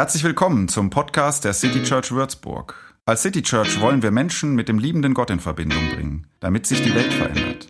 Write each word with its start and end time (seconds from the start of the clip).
Herzlich 0.00 0.24
willkommen 0.24 0.66
zum 0.68 0.88
Podcast 0.88 1.44
der 1.44 1.52
City 1.52 1.82
Church 1.82 2.10
Würzburg. 2.10 2.74
Als 3.04 3.20
City 3.20 3.42
Church 3.42 3.82
wollen 3.82 4.02
wir 4.02 4.10
Menschen 4.10 4.54
mit 4.54 4.66
dem 4.66 4.78
liebenden 4.78 5.12
Gott 5.12 5.28
in 5.28 5.40
Verbindung 5.40 5.90
bringen, 5.90 6.26
damit 6.40 6.64
sich 6.64 6.80
die 6.80 6.94
Welt 6.94 7.12
verändert. 7.12 7.66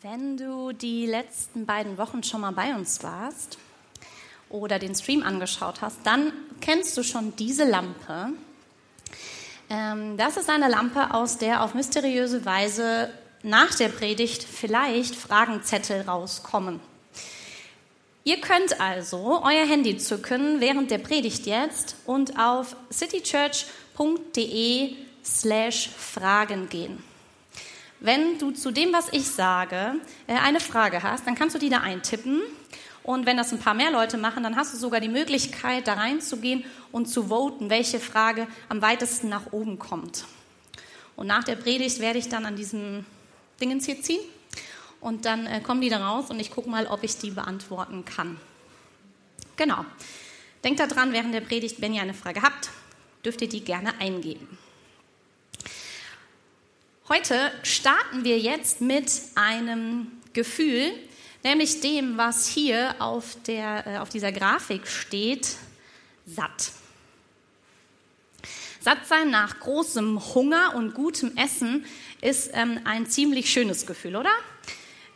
Wenn 0.00 0.38
du 0.38 0.72
die 0.72 1.04
letzten 1.04 1.66
beiden 1.66 1.98
Wochen 1.98 2.22
schon 2.22 2.40
mal 2.40 2.52
bei 2.52 2.74
uns 2.74 3.02
warst 3.02 3.58
oder 4.50 4.78
den 4.78 4.94
Stream 4.94 5.22
angeschaut 5.22 5.80
hast, 5.80 5.98
dann 6.04 6.32
kennst 6.60 6.96
du 6.96 7.02
schon 7.02 7.34
diese 7.36 7.64
Lampe. 7.64 8.30
Ähm, 9.70 10.16
das 10.16 10.36
ist 10.36 10.48
eine 10.48 10.68
Lampe, 10.68 11.14
aus 11.14 11.38
der 11.38 11.62
auf 11.62 11.74
mysteriöse 11.74 12.44
Weise 12.44 13.10
nach 13.42 13.74
der 13.74 13.88
Predigt 13.88 14.42
vielleicht 14.42 15.14
Fragenzettel 15.14 16.02
rauskommen. 16.02 16.80
Ihr 18.24 18.40
könnt 18.40 18.80
also 18.80 19.42
euer 19.42 19.66
Handy 19.66 19.96
zücken 19.96 20.60
während 20.60 20.90
der 20.90 20.98
Predigt 20.98 21.46
jetzt 21.46 21.96
und 22.04 22.38
auf 22.38 22.76
citychurch.de 22.92 24.96
slash 25.24 25.88
Fragen 25.96 26.68
gehen. 26.68 27.02
Wenn 28.00 28.38
du 28.38 28.52
zu 28.52 28.70
dem, 28.70 28.92
was 28.92 29.08
ich 29.12 29.26
sage, 29.26 29.94
äh, 30.26 30.34
eine 30.34 30.60
Frage 30.60 31.02
hast, 31.02 31.26
dann 31.26 31.34
kannst 31.34 31.56
du 31.56 31.58
die 31.58 31.70
da 31.70 31.78
eintippen. 31.78 32.42
Und 33.08 33.24
wenn 33.24 33.38
das 33.38 33.52
ein 33.52 33.58
paar 33.58 33.72
mehr 33.72 33.90
Leute 33.90 34.18
machen, 34.18 34.42
dann 34.42 34.54
hast 34.54 34.74
du 34.74 34.76
sogar 34.76 35.00
die 35.00 35.08
Möglichkeit, 35.08 35.88
da 35.88 35.94
reinzugehen 35.94 36.62
und 36.92 37.06
zu 37.06 37.28
voten, 37.30 37.70
welche 37.70 38.00
Frage 38.00 38.46
am 38.68 38.82
weitesten 38.82 39.30
nach 39.30 39.50
oben 39.50 39.78
kommt. 39.78 40.26
Und 41.16 41.26
nach 41.26 41.42
der 41.42 41.56
Predigt 41.56 42.00
werde 42.00 42.18
ich 42.18 42.28
dann 42.28 42.44
an 42.44 42.54
diesem 42.54 43.06
Dingens 43.62 43.86
hier 43.86 44.02
ziehen 44.02 44.20
und 45.00 45.24
dann 45.24 45.46
äh, 45.46 45.60
kommen 45.62 45.80
die 45.80 45.88
da 45.88 46.06
raus 46.06 46.28
und 46.28 46.38
ich 46.38 46.50
gucke 46.50 46.68
mal, 46.68 46.86
ob 46.86 47.02
ich 47.02 47.16
die 47.16 47.30
beantworten 47.30 48.04
kann. 48.04 48.38
Genau. 49.56 49.86
Denkt 50.62 50.78
daran, 50.78 51.14
während 51.14 51.32
der 51.32 51.40
Predigt, 51.40 51.80
wenn 51.80 51.94
ihr 51.94 52.02
eine 52.02 52.12
Frage 52.12 52.42
habt, 52.42 52.68
dürft 53.24 53.40
ihr 53.40 53.48
die 53.48 53.62
gerne 53.64 53.98
eingeben. 53.98 54.58
Heute 57.08 57.52
starten 57.62 58.24
wir 58.24 58.38
jetzt 58.38 58.82
mit 58.82 59.10
einem 59.34 60.08
Gefühl, 60.34 60.92
nämlich 61.48 61.80
dem, 61.80 62.18
was 62.18 62.46
hier 62.46 62.94
auf, 62.98 63.36
der, 63.46 63.86
äh, 63.86 63.98
auf 63.98 64.10
dieser 64.10 64.32
Grafik 64.32 64.86
steht, 64.86 65.56
satt. 66.26 66.72
Satt 68.80 69.06
sein 69.06 69.30
nach 69.30 69.58
großem 69.58 70.34
Hunger 70.34 70.74
und 70.76 70.94
gutem 70.94 71.36
Essen 71.36 71.86
ist 72.20 72.50
ähm, 72.52 72.80
ein 72.84 73.06
ziemlich 73.06 73.50
schönes 73.50 73.86
Gefühl, 73.86 74.16
oder? 74.16 74.30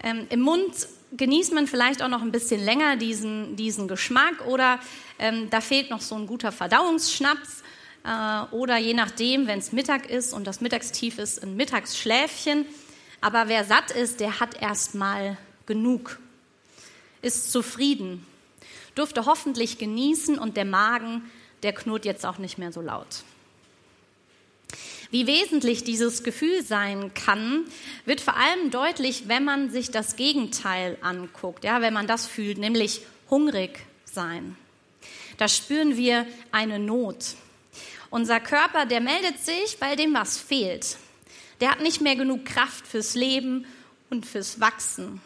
Ähm, 0.03 0.27
Im 0.30 0.41
Mund 0.41 0.72
genießt 1.16 1.53
man 1.53 1.66
vielleicht 1.66 2.03
auch 2.03 2.08
noch 2.08 2.22
ein 2.22 2.33
bisschen 2.33 2.64
länger 2.64 2.97
diesen, 2.97 3.55
diesen 3.56 3.86
Geschmack 3.86 4.47
oder 4.47 4.80
ähm, 5.19 5.50
da 5.50 5.60
fehlt 5.60 5.91
noch 5.91 6.00
so 6.00 6.14
ein 6.14 6.27
guter 6.27 6.50
Verdauungsschnaps 6.50 7.62
äh, 8.05 8.55
oder 8.55 8.78
je 8.78 8.94
nachdem, 8.94 9.47
wenn 9.47 9.58
es 9.58 9.72
Mittag 9.72 10.08
ist 10.08 10.33
und 10.33 10.47
das 10.47 10.62
Mittagstief 10.62 11.19
ist, 11.19 11.42
ein 11.42 11.56
Mittagsschläfchen. 11.56 12.64
Aber 13.20 13.48
wer 13.48 13.64
satt 13.64 13.91
ist, 13.91 14.19
der 14.19 14.41
hat 14.41 14.60
erstmal 14.60 15.36
genug, 15.73 16.19
ist 17.23 17.51
zufrieden, 17.51 18.27
durfte 18.95 19.25
hoffentlich 19.25 19.78
genießen 19.78 20.39
und 20.39 20.59
der 20.59 20.67
Magen, 20.67 21.31
der 21.62 21.73
knurrt 21.73 22.05
jetzt 22.05 22.27
auch 22.27 22.37
nicht 22.37 22.59
mehr 22.59 22.73
so 22.73 22.83
laut. 22.83 23.25
Wie 25.11 25.27
wesentlich 25.27 25.82
dieses 25.82 26.25
Gefühl 26.25 26.62
sein 26.62 27.12
kann, 27.15 27.65
wird 28.05 28.21
vor 28.21 28.37
allem 28.37 28.71
deutlich, 28.71 29.28
wenn 29.28 29.44
man 29.44 29.71
sich 29.71 29.91
das 29.91 30.16
Gegenteil 30.16 30.99
anguckt, 31.00 31.65
ja, 31.65 31.81
wenn 31.81 31.94
man 31.94 32.06
das 32.06 32.27
fühlt, 32.27 32.59
nämlich 32.59 33.03
hungrig 33.31 33.78
sein. 34.05 34.56
Da 35.38 35.49
spüren 35.49 35.97
wir 35.97 36.27
eine 36.50 36.78
Not. 36.78 37.37
Unser 38.11 38.41
Körper, 38.41 38.84
der 38.84 39.00
meldet 39.00 39.38
sich, 39.38 39.78
weil 39.81 39.97
dem 39.97 40.12
was 40.12 40.37
fehlt. 40.38 40.99
Der 41.61 41.71
hat 41.71 41.81
nicht 41.81 42.03
mehr 42.03 42.16
genug 42.16 42.44
Kraft 42.44 42.87
fürs 42.87 43.15
Leben 43.15 43.65
und 44.11 44.27
fürs 44.27 44.61
Wachsen. 44.61 45.21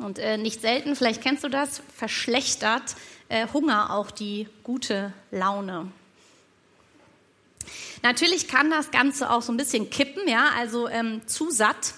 Und 0.00 0.18
äh, 0.18 0.38
nicht 0.38 0.62
selten, 0.62 0.96
vielleicht 0.96 1.22
kennst 1.22 1.44
du 1.44 1.48
das, 1.48 1.82
verschlechtert 1.94 2.96
äh, 3.28 3.46
Hunger 3.52 3.94
auch 3.94 4.10
die 4.10 4.48
gute 4.64 5.12
Laune. 5.30 5.92
Natürlich 8.02 8.48
kann 8.48 8.70
das 8.70 8.90
Ganze 8.90 9.30
auch 9.30 9.42
so 9.42 9.52
ein 9.52 9.58
bisschen 9.58 9.90
kippen, 9.90 10.26
ja, 10.26 10.48
also 10.56 10.88
ähm, 10.88 11.20
zu 11.26 11.50
satt, 11.50 11.92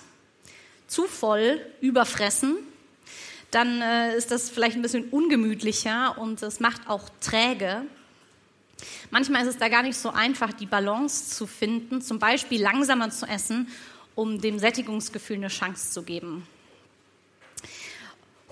zu 0.89 1.05
voll, 1.05 1.65
überfressen. 1.81 2.57
Dann 3.53 3.81
äh, 3.81 4.17
ist 4.17 4.33
das 4.33 4.51
vielleicht 4.51 4.77
ein 4.77 4.83
bisschen 4.83 5.09
ungemütlicher 5.11 6.19
und 6.19 6.43
es 6.43 6.59
macht 6.59 6.89
auch 6.89 7.09
träge. 7.21 7.83
Manchmal 9.13 9.43
ist 9.43 9.49
es 9.49 9.59
da 9.59 9.69
gar 9.69 9.83
nicht 9.83 9.97
so 9.97 10.11
einfach, 10.11 10.53
die 10.53 10.67
Balance 10.67 11.37
zu 11.37 11.47
finden, 11.47 12.03
zum 12.03 12.19
Beispiel 12.19 12.61
langsamer 12.61 13.11
zu 13.11 13.27
essen, 13.27 13.69
um 14.17 14.41
dem 14.41 14.59
Sättigungsgefühl 14.59 15.37
eine 15.37 15.49
Chance 15.49 15.93
zu 15.93 16.03
geben. 16.03 16.49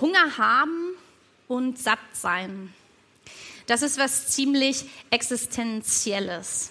Hunger 0.00 0.38
haben 0.38 0.94
und 1.48 1.78
satt 1.78 1.98
sein, 2.12 2.72
das 3.66 3.82
ist 3.82 3.98
was 3.98 4.28
ziemlich 4.28 4.86
Existenzielles. 5.10 6.70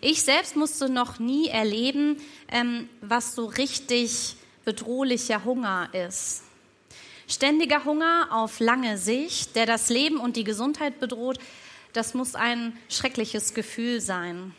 Ich 0.00 0.22
selbst 0.22 0.56
musste 0.56 0.88
noch 0.88 1.18
nie 1.18 1.48
erleben, 1.48 2.16
ähm, 2.48 2.88
was 3.00 3.34
so 3.34 3.46
richtig 3.46 4.36
bedrohlicher 4.64 5.44
Hunger 5.44 5.90
ist. 5.92 6.44
Ständiger 7.28 7.84
Hunger 7.84 8.28
auf 8.30 8.60
lange 8.60 8.98
Sicht, 8.98 9.56
der 9.56 9.66
das 9.66 9.88
Leben 9.88 10.18
und 10.18 10.36
die 10.36 10.44
Gesundheit 10.44 11.00
bedroht, 11.00 11.38
das 11.92 12.14
muss 12.14 12.34
ein 12.34 12.76
schreckliches 12.88 13.54
Gefühl 13.54 14.00
sein. 14.00 14.54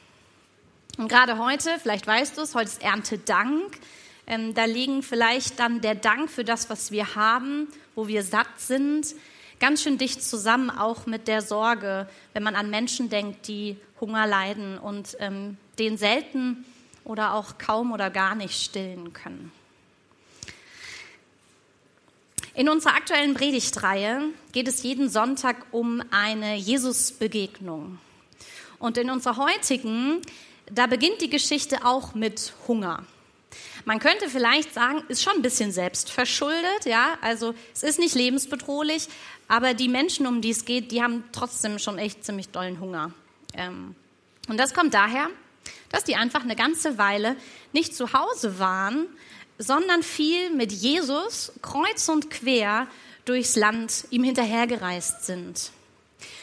Und 0.98 1.08
gerade 1.08 1.38
heute, 1.40 1.80
vielleicht 1.82 2.06
weißt 2.06 2.38
du 2.38 2.42
es, 2.42 2.54
heute 2.54 2.70
ist 2.70 2.84
Erntedank. 2.84 3.80
Ähm, 4.26 4.54
da 4.54 4.66
liegen 4.66 5.04
vielleicht 5.04 5.60
dann 5.60 5.82
der 5.82 5.96
Dank 5.96 6.30
für 6.30 6.44
das, 6.44 6.70
was 6.70 6.92
wir 6.92 7.16
haben, 7.16 7.68
wo 7.96 8.08
wir 8.08 8.24
satt 8.24 8.48
sind, 8.60 9.16
ganz 9.60 9.84
schön 9.84 9.98
dicht 9.98 10.24
zusammen, 10.24 10.70
auch 10.70 11.06
mit 11.06 11.28
der 11.28 11.42
Sorge, 11.42 12.08
wenn 12.34 12.44
man 12.44 12.56
an 12.56 12.70
Menschen 12.70 13.10
denkt, 13.10 13.48
die 13.48 13.78
Hunger 14.00 14.28
leiden 14.28 14.78
und 14.78 15.18
ähm, 15.20 15.58
den 15.80 15.98
selten 15.98 16.66
oder 17.04 17.34
auch 17.34 17.58
kaum 17.58 17.92
oder 17.92 18.10
gar 18.10 18.36
nicht 18.36 18.62
stillen 18.62 19.14
können. 19.14 19.52
In 22.56 22.70
unserer 22.70 22.96
aktuellen 22.96 23.34
Predigtreihe 23.34 24.22
geht 24.52 24.68
es 24.68 24.84
jeden 24.84 25.10
Sonntag 25.10 25.66
um 25.72 26.04
eine 26.12 26.56
Jesus-Begegnung. 26.56 27.98
Und 28.78 28.98
in 28.98 29.10
unserer 29.10 29.38
heutigen, 29.38 30.22
da 30.72 30.86
beginnt 30.86 31.22
die 31.22 31.30
Geschichte 31.30 31.84
auch 31.84 32.14
mit 32.14 32.54
Hunger. 32.68 33.06
Man 33.86 34.00
könnte 34.00 34.30
vielleicht 34.30 34.74
sagen, 34.74 35.04
ist 35.10 35.24
schon 35.24 35.34
ein 35.34 35.42
bisschen 35.42 35.72
selbstverschuldet, 35.72 36.86
ja, 36.86 37.18
also 37.22 37.54
es 37.74 37.84
ist 37.84 38.00
nicht 38.00 38.16
lebensbedrohlich, 38.16 39.10
aber 39.48 39.74
die 39.74 39.90
Menschen, 39.90 40.26
um 40.26 40.42
die 40.42 40.52
es 40.52 40.66
geht, 40.66 40.92
die 40.92 41.04
haben 41.04 41.26
trotzdem 41.34 41.80
schon 41.80 41.98
echt 41.98 42.24
ziemlich 42.24 42.50
dollen 42.50 42.80
Hunger. 42.80 43.12
Ähm, 43.56 43.96
und 44.48 44.58
das 44.58 44.74
kommt 44.74 44.94
daher, 44.94 45.28
dass 45.90 46.04
die 46.04 46.16
einfach 46.16 46.44
eine 46.44 46.56
ganze 46.56 46.98
Weile 46.98 47.36
nicht 47.74 47.96
zu 47.96 48.14
Hause 48.14 48.58
waren, 48.58 49.06
sondern 49.58 50.02
viel 50.02 50.50
mit 50.52 50.72
Jesus 50.72 51.52
kreuz 51.62 52.08
und 52.10 52.30
quer 52.30 52.88
durchs 53.26 53.56
Land 53.56 54.06
ihm 54.10 54.24
hinterhergereist 54.24 55.26
sind. 55.26 55.72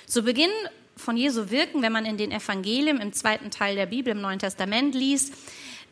Zu 0.06 0.23
Beginn 0.23 0.50
von 0.97 1.17
Jesu 1.17 1.50
Wirken, 1.50 1.82
wenn 1.82 1.93
man 1.93 2.05
in 2.05 2.17
den 2.17 2.32
Evangelien 2.32 3.00
im 3.00 3.12
zweiten 3.12 3.50
Teil 3.50 3.75
der 3.76 3.87
Bibel 3.87 4.12
im 4.12 4.20
Neuen 4.20 4.38
Testament 4.38 4.94
liest, 4.94 5.35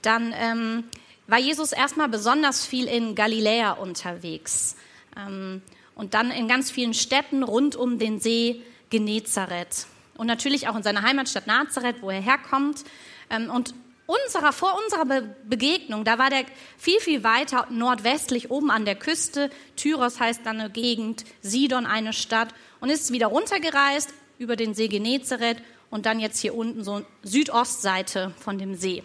dann 0.03 0.33
ähm, 0.37 0.85
war 1.29 1.39
Jesus 1.39 1.71
erstmal 1.71 2.09
besonders 2.09 2.67
viel 2.67 2.89
in 2.89 3.15
Galiläa 3.15 3.73
unterwegs 3.73 4.75
ähm, 5.17 5.63
und 5.95 6.15
dann 6.15 6.33
in 6.33 6.49
ganz 6.49 6.73
vielen 6.73 6.95
Städten 6.95 7.45
rund 7.45 7.77
um 7.77 8.01
den 8.01 8.19
See 8.19 8.63
Genezareth 8.91 9.87
und 10.19 10.27
natürlich 10.27 10.69
auch 10.69 10.77
in 10.77 10.83
seiner 10.83 11.03
Heimatstadt 11.03 11.47
Nazareth, 11.47 12.03
wo 12.03 12.11
er 12.11 12.21
herkommt. 12.21 12.85
Ähm, 13.31 13.51
und 13.51 13.73
unserer, 14.07 14.53
vor 14.53 14.79
unserer 14.85 15.05
Be 15.05 15.37
Begegnung, 15.45 16.05
da 16.05 16.19
war 16.19 16.29
der 16.29 16.45
viel, 16.77 16.99
viel 17.01 17.25
weiter 17.25 17.67
nordwestlich 17.71 18.51
oben 18.51 18.71
an 18.71 18.85
der 18.85 18.97
Küste. 18.97 19.49
Tyros 19.77 20.21
heißt 20.21 20.41
dann 20.45 20.61
eine 20.61 20.71
Gegend, 20.71 21.25
Sidon 21.41 21.87
eine 21.87 22.13
Stadt 22.13 22.49
und 22.81 22.91
ist 22.91 23.13
wieder 23.13 23.29
runtergereist 23.29 24.13
über 24.39 24.57
den 24.57 24.75
See 24.75 24.89
Genezareth 24.89 25.63
und 25.91 26.05
dann 26.05 26.21
jetzt 26.21 26.41
hier 26.41 26.55
unten 26.55 26.83
so 26.85 27.03
Südostseite 27.23 28.35
von 28.39 28.59
dem 28.59 28.75
See. 28.75 29.03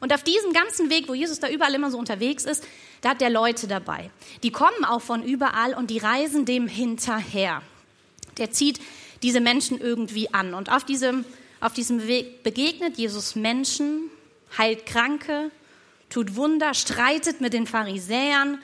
Und 0.00 0.12
auf 0.12 0.22
diesem 0.22 0.52
ganzen 0.52 0.90
Weg, 0.90 1.08
wo 1.08 1.14
Jesus 1.14 1.40
da 1.40 1.48
überall 1.48 1.74
immer 1.74 1.90
so 1.90 1.98
unterwegs 1.98 2.44
ist, 2.44 2.64
da 3.00 3.10
hat 3.10 3.20
der 3.20 3.30
Leute 3.30 3.66
dabei. 3.66 4.10
Die 4.42 4.50
kommen 4.50 4.84
auch 4.84 5.02
von 5.02 5.22
überall 5.22 5.74
und 5.74 5.90
die 5.90 5.98
reisen 5.98 6.44
dem 6.44 6.68
hinterher. 6.68 7.62
Der 8.38 8.50
zieht 8.50 8.80
diese 9.22 9.40
Menschen 9.40 9.80
irgendwie 9.80 10.32
an. 10.32 10.54
Und 10.54 10.70
auf 10.70 10.84
diesem, 10.84 11.24
auf 11.60 11.72
diesem 11.72 12.06
Weg 12.06 12.42
begegnet 12.42 12.96
Jesus 12.98 13.36
Menschen, 13.36 14.10
heilt 14.56 14.86
Kranke, 14.86 15.50
tut 16.10 16.36
Wunder, 16.36 16.74
streitet 16.74 17.40
mit 17.40 17.52
den 17.52 17.66
Pharisäern, 17.66 18.60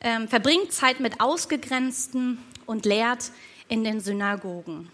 ähm, 0.00 0.28
verbringt 0.28 0.72
Zeit 0.72 1.00
mit 1.00 1.20
Ausgegrenzten 1.20 2.38
und 2.66 2.84
lehrt 2.84 3.30
in 3.68 3.84
den 3.84 4.00
Synagogen. 4.00 4.90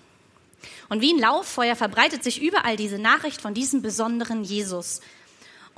Und 0.88 1.00
wie 1.00 1.12
ein 1.12 1.18
Lauffeuer 1.18 1.76
verbreitet 1.76 2.24
sich 2.24 2.42
überall 2.42 2.76
diese 2.76 2.98
Nachricht 2.98 3.40
von 3.40 3.54
diesem 3.54 3.82
besonderen 3.82 4.44
Jesus. 4.44 5.00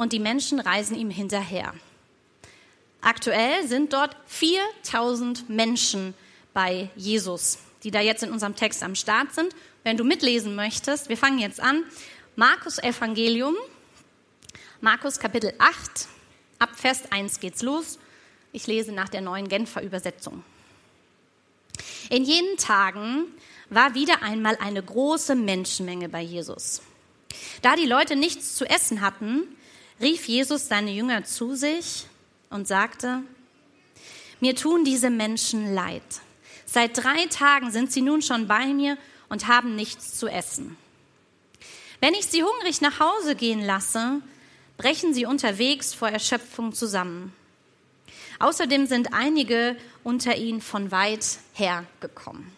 Und 0.01 0.15
die 0.15 0.19
Menschen 0.19 0.61
reisen 0.61 0.97
ihm 0.97 1.11
hinterher. 1.11 1.75
Aktuell 3.03 3.69
sind 3.69 3.93
dort 3.93 4.17
4000 4.29 5.51
Menschen 5.51 6.15
bei 6.55 6.89
Jesus, 6.97 7.59
die 7.83 7.91
da 7.91 8.01
jetzt 8.01 8.23
in 8.23 8.33
unserem 8.33 8.57
Text 8.57 8.83
am 8.83 8.95
Start 8.95 9.35
sind. 9.35 9.55
Wenn 9.85 9.99
du 9.99 10.05
mitlesen 10.05 10.55
möchtest, 10.57 11.11
wir 11.11 11.19
fangen 11.19 11.39
jetzt 11.39 11.61
an. 11.61 11.85
Markus 12.35 12.79
Evangelium, 12.79 13.55
Markus 14.81 15.19
Kapitel 15.19 15.53
8, 15.59 16.09
ab 16.59 16.71
Vers 16.77 17.13
1 17.13 17.39
geht's 17.39 17.61
los. 17.61 17.99
Ich 18.53 18.67
lese 18.67 18.93
nach 18.93 19.11
der 19.11 19.21
neuen 19.21 19.49
Genfer 19.49 19.83
Übersetzung. 19.83 20.43
In 22.09 22.25
jenen 22.25 22.57
Tagen 22.57 23.27
war 23.69 23.95
wieder 23.95 24.23
einmal 24.23 24.57
eine 24.63 24.83
große 24.83 25.35
Menschenmenge 25.35 26.09
bei 26.09 26.23
Jesus. 26.23 26.81
Da 27.61 27.77
die 27.77 27.85
Leute 27.85 28.17
nichts 28.17 28.55
zu 28.55 28.65
essen 28.65 29.03
hatten, 29.03 29.47
rief 30.01 30.27
Jesus 30.29 30.69
seine 30.69 30.93
Jünger 30.93 31.25
zu 31.25 31.55
sich 31.55 32.07
und 32.49 32.67
sagte, 32.67 33.23
mir 34.41 34.57
tun 34.57 34.85
diese 34.85 35.11
Menschen 35.11 35.75
leid. 35.75 36.03
Seit 36.65 36.97
drei 36.97 37.27
Tagen 37.27 37.71
sind 37.71 37.93
sie 37.93 38.01
nun 38.01 38.23
schon 38.23 38.47
bei 38.47 38.67
mir 38.67 38.97
und 39.29 39.49
haben 39.49 39.77
nichts 39.77 40.19
zu 40.19 40.29
essen. 40.29 40.77
Wenn 42.01 42.15
ich 42.15 42.27
sie 42.27 42.43
hungrig 42.43 42.81
nach 42.81 43.01
Hause 43.01 43.35
gehen 43.35 43.65
lasse, 43.65 44.23
brechen 44.79 45.13
sie 45.13 45.27
unterwegs 45.27 45.93
vor 45.93 46.09
Erschöpfung 46.09 46.73
zusammen. 46.73 47.35
Außerdem 48.39 48.87
sind 48.87 49.13
einige 49.13 49.77
unter 50.03 50.37
ihnen 50.37 50.63
von 50.63 50.91
weit 50.91 51.39
her 51.53 51.85
gekommen. 52.01 52.51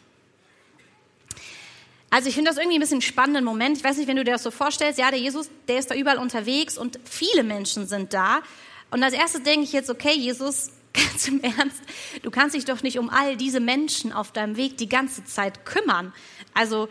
Also 2.13 2.29
ich 2.29 2.35
finde 2.35 2.51
das 2.51 2.59
irgendwie 2.59 2.77
ein 2.77 2.81
bisschen 2.81 3.01
spannenden 3.01 3.43
Moment. 3.43 3.79
Ich 3.79 3.85
weiß 3.85 3.97
nicht, 3.97 4.07
wenn 4.07 4.19
du 4.19 4.25
dir 4.25 4.33
das 4.33 4.43
so 4.43 4.51
vorstellst. 4.51 4.99
Ja, 4.99 5.11
der 5.11 5.19
Jesus, 5.19 5.49
der 5.67 5.79
ist 5.79 5.91
da 5.91 5.95
überall 5.95 6.19
unterwegs 6.19 6.77
und 6.77 7.01
viele 7.05 7.43
Menschen 7.43 7.87
sind 7.87 8.13
da. 8.13 8.43
Und 8.91 9.03
als 9.03 9.15
erstes 9.15 9.45
denke 9.45 9.63
ich 9.63 9.73
jetzt, 9.73 9.89
okay, 9.89 10.15
Jesus, 10.15 10.73
ganz 10.93 11.27
im 11.27 11.43
Ernst, 11.43 11.81
du 12.21 12.31
kannst 12.31 12.55
dich 12.55 12.67
doch 12.67 12.83
nicht 12.83 12.99
um 12.99 13.09
all 13.09 13.39
diese 13.39 13.61
Menschen 13.61 14.13
auf 14.13 14.31
deinem 14.31 14.59
Weg 14.59 14.77
die 14.77 14.91
ganze 14.91 15.25
Zeit 15.25 15.65
kümmern. 15.65 16.13
Also 16.53 16.91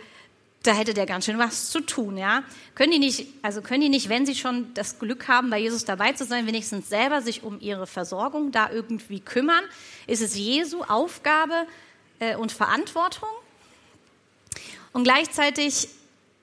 da 0.63 0.73
hätte 0.73 0.95
der 0.95 1.05
ganz 1.05 1.25
schön 1.25 1.37
was 1.37 1.69
zu 1.69 1.81
tun, 1.81 2.17
ja. 2.17 2.41
Können 2.73 2.91
die 2.91 2.97
nicht, 2.97 3.27
also 3.43 3.61
können 3.61 3.81
die 3.81 3.89
nicht, 3.89 4.09
wenn 4.09 4.25
sie 4.25 4.33
schon 4.33 4.73
das 4.73 4.97
Glück 4.97 5.27
haben, 5.27 5.51
bei 5.51 5.59
Jesus 5.59 5.85
dabei 5.85 6.13
zu 6.13 6.25
sein, 6.25 6.47
wenigstens 6.47 6.89
selber 6.89 7.21
sich 7.21 7.43
um 7.43 7.59
ihre 7.59 7.85
Versorgung 7.85 8.51
da 8.51 8.71
irgendwie 8.71 9.19
kümmern? 9.19 9.63
Ist 10.07 10.23
es 10.23 10.35
Jesu 10.35 10.81
Aufgabe 10.81 11.67
äh, 12.17 12.35
und 12.35 12.51
Verantwortung? 12.51 13.29
Und 14.93 15.03
gleichzeitig 15.03 15.89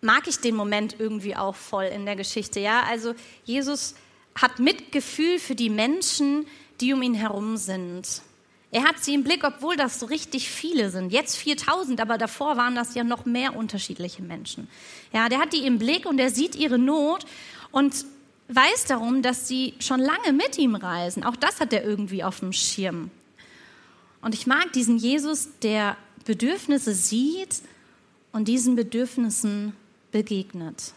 mag 0.00 0.26
ich 0.26 0.38
den 0.38 0.54
Moment 0.54 0.96
irgendwie 0.98 1.36
auch 1.36 1.54
voll 1.54 1.84
in 1.84 2.06
der 2.06 2.16
Geschichte. 2.16 2.60
Ja, 2.60 2.82
also 2.82 3.14
Jesus 3.44 3.94
hat 4.34 4.58
Mitgefühl 4.58 5.38
für 5.38 5.54
die 5.54 5.70
Menschen, 5.70 6.46
die 6.80 6.92
um 6.92 7.02
ihn 7.02 7.14
herum 7.14 7.56
sind. 7.56 8.22
Er 8.70 8.84
hat 8.84 9.02
sie 9.02 9.14
im 9.14 9.24
Blick, 9.24 9.44
obwohl 9.44 9.76
das 9.76 9.98
so 9.98 10.06
richtig 10.06 10.50
viele 10.50 10.90
sind. 10.90 11.10
Jetzt 11.10 11.36
4000, 11.36 12.00
aber 12.00 12.18
davor 12.18 12.56
waren 12.56 12.74
das 12.74 12.94
ja 12.94 13.02
noch 13.02 13.24
mehr 13.24 13.56
unterschiedliche 13.56 14.22
Menschen. 14.22 14.68
Ja, 15.12 15.28
der 15.28 15.38
hat 15.38 15.54
die 15.54 15.66
im 15.66 15.78
Blick 15.78 16.04
und 16.04 16.18
er 16.18 16.30
sieht 16.30 16.54
ihre 16.54 16.78
Not 16.78 17.24
und 17.72 18.04
weiß 18.48 18.84
darum, 18.86 19.22
dass 19.22 19.48
sie 19.48 19.74
schon 19.78 20.00
lange 20.00 20.32
mit 20.32 20.58
ihm 20.58 20.74
reisen. 20.74 21.24
Auch 21.24 21.36
das 21.36 21.60
hat 21.60 21.72
er 21.72 21.82
irgendwie 21.82 22.22
auf 22.22 22.40
dem 22.40 22.52
Schirm. 22.52 23.10
Und 24.20 24.34
ich 24.34 24.46
mag 24.46 24.72
diesen 24.74 24.98
Jesus, 24.98 25.48
der 25.62 25.96
Bedürfnisse 26.24 26.92
sieht 26.92 27.62
und 28.38 28.46
diesen 28.46 28.76
Bedürfnissen 28.76 29.72
begegnet. 30.12 30.92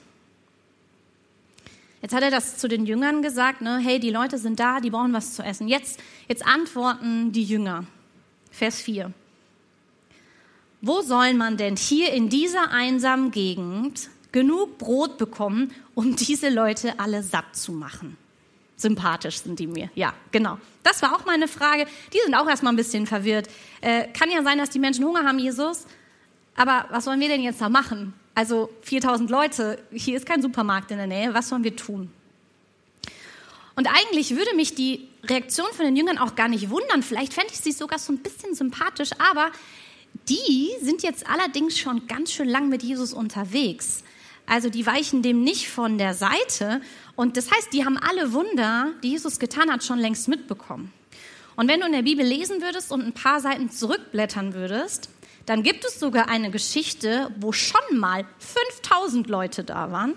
Jetzt 2.04 2.14
hat 2.14 2.22
er 2.22 2.30
das 2.30 2.60
zu 2.60 2.68
den 2.68 2.86
Jüngern 2.86 3.24
gesagt, 3.24 3.62
ne? 3.62 3.80
hey, 3.80 4.00
die 4.00 4.12
Leute 4.12 4.38
sind 4.38 4.60
da, 4.60 4.80
die 4.80 4.92
brauchen 4.92 5.12
was 5.12 5.34
zu 5.34 5.42
essen. 5.42 5.68
Jetzt, 5.68 6.00
jetzt 6.28 6.46
antworten 6.46 7.32
die 7.32 7.44
Jünger. 7.44 7.86
Vers 8.52 8.80
4. 8.82 9.12
Wo 10.82 11.02
soll 11.02 11.34
man 11.34 11.58
denn 11.58 11.78
hier 11.78 12.14
in 12.14 12.30
dieser 12.30 12.70
einsamen 12.70 13.32
Gegend 13.32 14.12
genug 14.32 14.78
Brot 14.78 15.18
bekommen, 15.18 15.72
um 15.96 16.16
diese 16.16 16.50
Leute 16.50 17.00
alle 17.00 17.24
satt 17.24 17.56
zu 17.56 17.72
machen? 17.72 18.18
Sympathisch 18.78 19.38
sind 19.38 19.58
die 19.58 19.66
mir. 19.66 19.90
Ja, 19.96 20.14
genau. 20.32 20.60
Das 20.84 21.02
war 21.02 21.16
auch 21.16 21.26
meine 21.26 21.48
Frage. 21.48 21.88
Die 22.14 22.20
sind 22.24 22.36
auch 22.36 22.48
erstmal 22.48 22.72
ein 22.72 22.78
bisschen 22.78 23.08
verwirrt. 23.08 23.50
Äh, 23.82 24.10
kann 24.10 24.30
ja 24.30 24.44
sein, 24.44 24.60
dass 24.60 24.70
die 24.70 24.80
Menschen 24.80 25.06
Hunger 25.06 25.24
haben, 25.24 25.40
Jesus. 25.40 25.88
Aber 26.56 26.86
was 26.90 27.06
sollen 27.06 27.20
wir 27.20 27.28
denn 27.28 27.42
jetzt 27.42 27.62
da 27.62 27.70
machen? 27.70 28.14
Also 28.36 28.70
4000 28.82 29.30
Leute, 29.30 29.80
hier 29.92 30.18
ist 30.18 30.26
kein 30.26 30.42
Supermarkt 30.42 30.92
in 30.92 30.98
der 30.98 31.08
Nähe, 31.08 31.34
was 31.34 31.50
sollen 31.50 31.64
wir 31.64 31.76
tun? 31.76 32.12
Und 33.76 33.88
eigentlich 33.88 34.36
würde 34.36 34.56
mich 34.56 34.76
die 34.76 35.08
Reaktion 35.24 35.68
von 35.74 35.86
den 35.86 35.96
Jüngern 35.96 36.18
auch 36.18 36.36
gar 36.36 36.48
nicht 36.48 36.70
wundern. 36.70 37.04
Vielleicht 37.04 37.34
fände 37.34 37.52
ich 37.52 37.60
sie 37.60 37.72
sogar 37.72 38.00
so 38.00 38.14
ein 38.14 38.20
bisschen 38.20 38.54
sympathisch, 38.54 39.12
aber 39.18 39.52
die 40.30 40.70
sind 40.82 41.04
jetzt 41.04 41.28
allerdings 41.28 41.80
schon 41.80 42.08
ganz 42.08 42.32
schön 42.32 42.50
lang 42.50 42.70
mit 42.70 42.84
Jesus 42.84 43.14
unterwegs. 43.14 44.04
Also 44.46 44.70
die 44.70 44.86
weichen 44.86 45.22
dem 45.22 45.44
nicht 45.44 45.70
von 45.70 45.98
der 45.98 46.14
Seite. 46.14 46.82
Und 47.16 47.38
das 47.38 47.52
heißt, 47.52 47.72
die 47.74 47.86
haben 47.86 47.98
alle 47.98 48.34
Wunder, 48.34 48.92
die 49.04 49.12
Jesus 49.12 49.40
getan 49.40 49.72
hat, 49.72 49.84
schon 49.84 50.00
längst 50.00 50.28
mitbekommen. 50.28 50.92
Und 51.56 51.68
wenn 51.68 51.80
du 51.80 51.86
in 51.86 51.92
der 51.92 52.02
Bibel 52.02 52.26
lesen 52.26 52.62
würdest 52.62 52.92
und 52.92 53.02
ein 53.02 53.14
paar 53.14 53.40
Seiten 53.40 53.70
zurückblättern 53.70 54.54
würdest, 54.54 55.10
dann 55.46 55.64
gibt 55.64 55.86
es 55.86 56.00
sogar 56.00 56.30
eine 56.30 56.52
Geschichte, 56.52 57.32
wo 57.40 57.52
schon 57.52 57.98
mal 57.98 58.26
5000 58.40 59.28
Leute 59.28 59.64
da 59.64 59.92
waren 59.92 60.16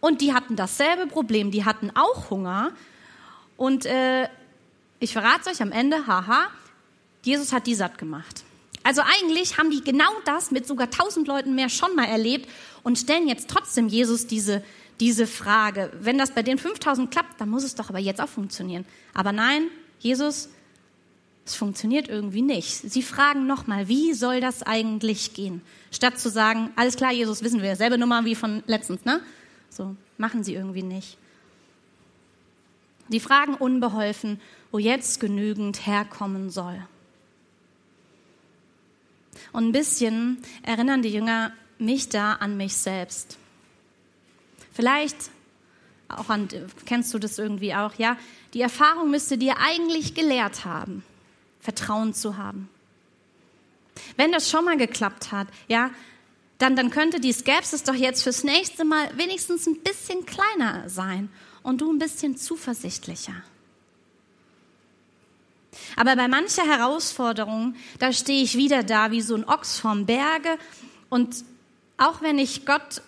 und 0.00 0.20
die 0.20 0.32
hatten 0.32 0.56
dasselbe 0.56 1.06
Problem. 1.06 1.50
Die 1.50 1.64
hatten 1.64 1.90
auch 1.94 2.30
Hunger. 2.30 2.72
Und 3.56 3.84
äh, 3.86 4.28
ich 4.98 5.12
verrate 5.12 5.42
es 5.42 5.56
euch 5.56 5.62
am 5.62 5.72
Ende, 5.72 6.06
haha, 6.06 6.48
Jesus 7.22 7.52
hat 7.52 7.66
die 7.66 7.74
satt 7.74 7.98
gemacht. 7.98 8.44
Also 8.82 9.02
eigentlich 9.02 9.58
haben 9.58 9.70
die 9.70 9.84
genau 9.84 10.10
das 10.24 10.50
mit 10.50 10.66
sogar 10.66 10.86
1000 10.86 11.28
Leuten 11.28 11.54
mehr 11.54 11.68
schon 11.68 11.94
mal 11.94 12.06
erlebt 12.06 12.48
und 12.82 12.98
stellen 12.98 13.28
jetzt 13.28 13.50
trotzdem 13.50 13.88
Jesus 13.88 14.26
diese, 14.26 14.64
diese 15.00 15.26
Frage. 15.26 15.92
Wenn 16.00 16.16
das 16.16 16.30
bei 16.30 16.42
den 16.42 16.56
5000 16.56 17.10
klappt, 17.10 17.38
dann 17.40 17.50
muss 17.50 17.62
es 17.62 17.74
doch 17.74 17.90
aber 17.90 17.98
jetzt 17.98 18.22
auch 18.22 18.28
funktionieren. 18.28 18.86
Aber 19.12 19.32
nein, 19.32 19.68
Jesus 19.98 20.48
es 21.50 21.56
funktioniert 21.56 22.08
irgendwie 22.08 22.42
nicht. 22.42 22.70
Sie 22.70 23.02
fragen 23.02 23.46
nochmal, 23.46 23.88
wie 23.88 24.14
soll 24.14 24.40
das 24.40 24.62
eigentlich 24.62 25.34
gehen? 25.34 25.62
Statt 25.90 26.18
zu 26.18 26.30
sagen, 26.30 26.70
alles 26.76 26.96
klar, 26.96 27.12
Jesus, 27.12 27.42
wissen 27.42 27.60
wir, 27.60 27.74
selbe 27.74 27.98
Nummer 27.98 28.24
wie 28.24 28.36
von 28.36 28.62
letztens, 28.66 29.04
ne? 29.04 29.20
So, 29.68 29.96
machen 30.16 30.44
sie 30.44 30.54
irgendwie 30.54 30.84
nicht. 30.84 31.18
Die 33.08 33.18
fragen 33.18 33.54
unbeholfen, 33.54 34.40
wo 34.70 34.78
jetzt 34.78 35.18
genügend 35.18 35.86
herkommen 35.86 36.50
soll. 36.50 36.80
Und 39.52 39.66
ein 39.66 39.72
bisschen 39.72 40.38
erinnern 40.62 41.02
die 41.02 41.08
Jünger 41.08 41.52
mich 41.78 42.08
da 42.08 42.34
an 42.34 42.56
mich 42.56 42.76
selbst. 42.76 43.38
Vielleicht 44.72 45.16
auch 46.06 46.28
an, 46.28 46.48
kennst 46.86 47.12
du 47.12 47.18
das 47.18 47.40
irgendwie 47.40 47.74
auch, 47.74 47.94
ja? 47.94 48.16
Die 48.54 48.60
Erfahrung 48.60 49.10
müsste 49.10 49.36
dir 49.36 49.56
eigentlich 49.58 50.14
gelehrt 50.14 50.64
haben. 50.64 51.02
Vertrauen 51.60 52.14
zu 52.14 52.36
haben. 52.36 52.68
Wenn 54.16 54.32
das 54.32 54.50
schon 54.50 54.64
mal 54.64 54.76
geklappt 54.76 55.32
hat, 55.32 55.48
ja, 55.68 55.90
dann, 56.58 56.76
dann 56.76 56.90
könnte 56.90 57.20
die 57.20 57.32
Skepsis 57.32 57.84
doch 57.84 57.94
jetzt 57.94 58.22
fürs 58.22 58.44
nächste 58.44 58.84
Mal 58.84 59.10
wenigstens 59.16 59.66
ein 59.66 59.80
bisschen 59.80 60.26
kleiner 60.26 60.88
sein 60.88 61.30
und 61.62 61.80
du 61.80 61.92
ein 61.92 61.98
bisschen 61.98 62.36
zuversichtlicher. 62.36 63.42
Aber 65.96 66.16
bei 66.16 66.28
mancher 66.28 66.66
Herausforderung, 66.66 67.74
da 67.98 68.12
stehe 68.12 68.42
ich 68.42 68.56
wieder 68.56 68.82
da 68.82 69.10
wie 69.10 69.22
so 69.22 69.34
ein 69.34 69.48
Ochs 69.48 69.78
vom 69.78 70.06
Berge 70.06 70.58
und 71.08 71.44
auch 71.96 72.22
wenn 72.22 72.38
ich 72.38 72.66
Gott, 72.66 73.02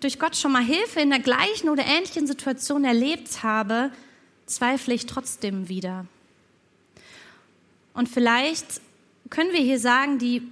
durch 0.00 0.18
Gott 0.18 0.36
schon 0.36 0.52
mal 0.52 0.64
Hilfe 0.64 1.00
in 1.00 1.10
der 1.10 1.20
gleichen 1.20 1.68
oder 1.68 1.84
ähnlichen 1.84 2.26
Situation 2.26 2.84
erlebt 2.84 3.42
habe, 3.42 3.90
zweifle 4.46 4.94
ich 4.94 5.06
trotzdem 5.06 5.68
wieder. 5.68 6.06
Und 7.98 8.08
vielleicht 8.08 8.80
können 9.28 9.50
wir 9.52 9.58
hier 9.58 9.80
sagen, 9.80 10.20
die 10.20 10.42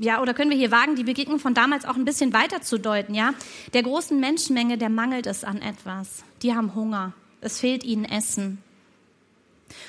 ja, 0.00 0.20
oder 0.20 0.34
können 0.34 0.50
wir 0.50 0.56
hier 0.56 0.72
wagen, 0.72 0.96
die 0.96 1.04
Begegnung 1.04 1.38
von 1.38 1.54
damals 1.54 1.84
auch 1.84 1.94
ein 1.94 2.04
bisschen 2.04 2.32
weiter 2.32 2.60
zu 2.60 2.78
deuten, 2.78 3.14
ja? 3.14 3.34
Der 3.72 3.84
großen 3.84 4.18
Menschenmenge, 4.18 4.76
der 4.76 4.88
mangelt 4.88 5.28
es 5.28 5.44
an 5.44 5.62
etwas. 5.62 6.24
Die 6.42 6.52
haben 6.52 6.74
Hunger. 6.74 7.12
Es 7.40 7.60
fehlt 7.60 7.84
ihnen 7.84 8.04
Essen. 8.04 8.58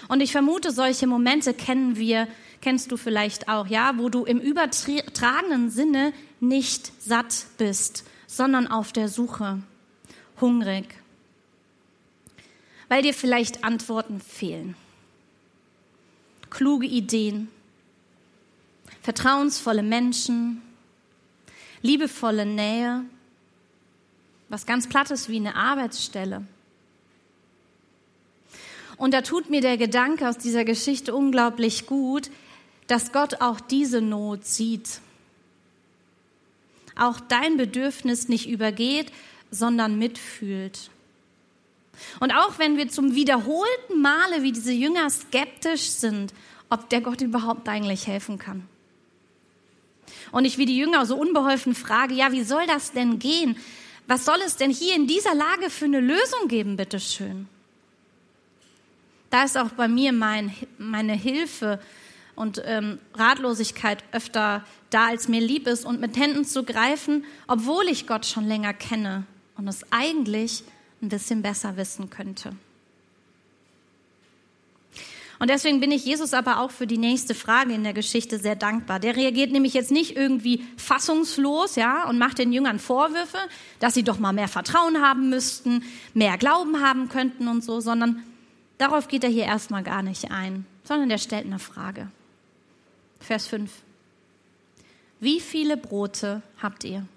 Und 0.07 0.21
ich 0.21 0.33
vermute, 0.33 0.71
solche 0.71 1.07
Momente 1.07 1.55
kennen 1.55 1.95
wir 1.95 2.27
kennst 2.61 2.91
du 2.91 2.97
vielleicht 2.97 3.49
auch, 3.49 3.65
ja, 3.65 3.97
wo 3.97 4.09
du 4.09 4.23
im 4.23 4.39
übertragenen 4.39 5.71
Sinne 5.71 6.13
nicht 6.41 6.91
satt 7.01 7.47
bist, 7.57 8.05
sondern 8.27 8.67
auf 8.67 8.93
der 8.93 9.07
Suche, 9.07 9.63
hungrig, 10.39 10.85
weil 12.87 13.01
dir 13.01 13.15
vielleicht 13.15 13.63
Antworten 13.63 14.21
fehlen, 14.21 14.75
kluge 16.51 16.85
Ideen, 16.85 17.47
vertrauensvolle 19.01 19.81
Menschen, 19.81 20.61
liebevolle 21.81 22.45
Nähe, 22.45 23.03
was 24.49 24.67
ganz 24.67 24.87
Plattes 24.87 25.29
wie 25.29 25.37
eine 25.37 25.55
Arbeitsstelle. 25.55 26.43
Und 28.97 29.15
da 29.15 29.21
tut 29.21 29.49
mir 29.49 29.61
der 29.61 29.77
Gedanke 29.77 30.29
aus 30.29 30.37
dieser 30.37 30.63
Geschichte 30.63 31.15
unglaublich 31.15 31.87
gut, 31.87 32.29
dass 32.85 33.11
Gott 33.11 33.41
auch 33.41 33.59
diese 33.59 34.01
Not 34.01 34.45
sieht. 34.45 34.99
Auch 36.95 37.19
dein 37.19 37.57
Bedürfnis 37.57 38.27
nicht 38.27 38.47
übergeht, 38.47 39.11
sondern 39.49 39.97
mitfühlt. 39.97 40.91
Und 42.19 42.31
auch 42.31 42.57
wenn 42.57 42.77
wir 42.77 42.89
zum 42.89 43.15
wiederholten 43.15 44.01
Male 44.01 44.43
wie 44.43 44.51
diese 44.51 44.71
Jünger 44.71 45.09
skeptisch 45.09 45.89
sind, 45.89 46.33
ob 46.69 46.89
der 46.89 47.01
Gott 47.01 47.21
überhaupt 47.21 47.67
eigentlich 47.67 48.07
helfen 48.07 48.37
kann. 48.39 48.67
Und 50.31 50.45
ich 50.45 50.57
wie 50.57 50.65
die 50.65 50.77
Jünger 50.77 51.05
so 51.05 51.15
unbeholfen 51.15 51.75
frage, 51.75 52.13
ja, 52.13 52.31
wie 52.31 52.43
soll 52.43 52.65
das 52.67 52.91
denn 52.91 53.19
gehen? 53.19 53.57
Was 54.07 54.25
soll 54.25 54.39
es 54.45 54.57
denn 54.57 54.71
hier 54.71 54.95
in 54.95 55.07
dieser 55.07 55.35
Lage 55.35 55.69
für 55.69 55.85
eine 55.85 55.99
Lösung 55.99 56.47
geben, 56.47 56.77
bitteschön? 56.77 57.47
Da 59.29 59.43
ist 59.43 59.57
auch 59.57 59.69
bei 59.69 59.87
mir 59.87 60.11
mein, 60.11 60.53
meine 60.77 61.13
Hilfe 61.13 61.79
und 62.35 62.61
ähm, 62.65 62.99
Ratlosigkeit 63.13 64.03
öfter 64.11 64.65
da, 64.89 65.07
als 65.07 65.27
mir 65.27 65.41
lieb 65.41 65.67
ist 65.67 65.85
und 65.85 66.01
mit 66.01 66.17
Händen 66.17 66.43
zu 66.43 66.63
greifen, 66.63 67.25
obwohl 67.47 67.87
ich 67.87 68.07
Gott 68.07 68.25
schon 68.25 68.47
länger 68.47 68.73
kenne 68.73 69.25
und 69.57 69.67
es 69.67 69.85
eigentlich 69.91 70.63
ein 71.01 71.09
bisschen 71.09 71.41
besser 71.41 71.77
wissen 71.77 72.09
könnte. 72.09 72.53
Und 75.41 75.49
deswegen 75.49 75.79
bin 75.79 75.89
ich 75.89 76.05
Jesus 76.05 76.35
aber 76.35 76.59
auch 76.59 76.69
für 76.69 76.85
die 76.85 76.99
nächste 76.99 77.33
Frage 77.33 77.73
in 77.73 77.83
der 77.83 77.93
Geschichte 77.93 78.37
sehr 78.37 78.55
dankbar. 78.55 78.99
Der 78.99 79.15
reagiert 79.15 79.51
nämlich 79.51 79.73
jetzt 79.73 79.89
nicht 79.89 80.15
irgendwie 80.15 80.63
fassungslos, 80.77 81.77
ja, 81.77 82.07
und 82.07 82.19
macht 82.19 82.37
den 82.37 82.53
Jüngern 82.53 82.77
Vorwürfe, 82.77 83.39
dass 83.79 83.95
sie 83.95 84.03
doch 84.03 84.19
mal 84.19 84.33
mehr 84.33 84.47
Vertrauen 84.47 85.01
haben 85.01 85.31
müssten, 85.31 85.83
mehr 86.13 86.37
Glauben 86.37 86.79
haben 86.79 87.09
könnten 87.09 87.47
und 87.47 87.63
so, 87.63 87.79
sondern 87.79 88.21
darauf 88.77 89.07
geht 89.07 89.23
er 89.23 89.31
hier 89.31 89.45
erstmal 89.45 89.81
gar 89.81 90.03
nicht 90.03 90.29
ein, 90.29 90.67
sondern 90.83 91.09
er 91.09 91.17
stellt 91.17 91.47
eine 91.47 91.57
Frage. 91.57 92.11
Vers 93.19 93.47
5. 93.47 93.71
Wie 95.19 95.39
viele 95.39 95.75
Brote 95.75 96.43
habt 96.61 96.83
ihr? 96.83 97.07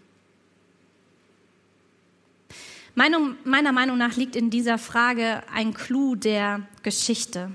Meiner 2.95 3.73
Meinung 3.73 3.99
nach 3.99 4.17
liegt 4.17 4.37
in 4.37 4.51
dieser 4.51 4.79
Frage 4.79 5.43
ein 5.53 5.75
Clou 5.75 6.15
der 6.15 6.63
Geschichte. 6.83 7.51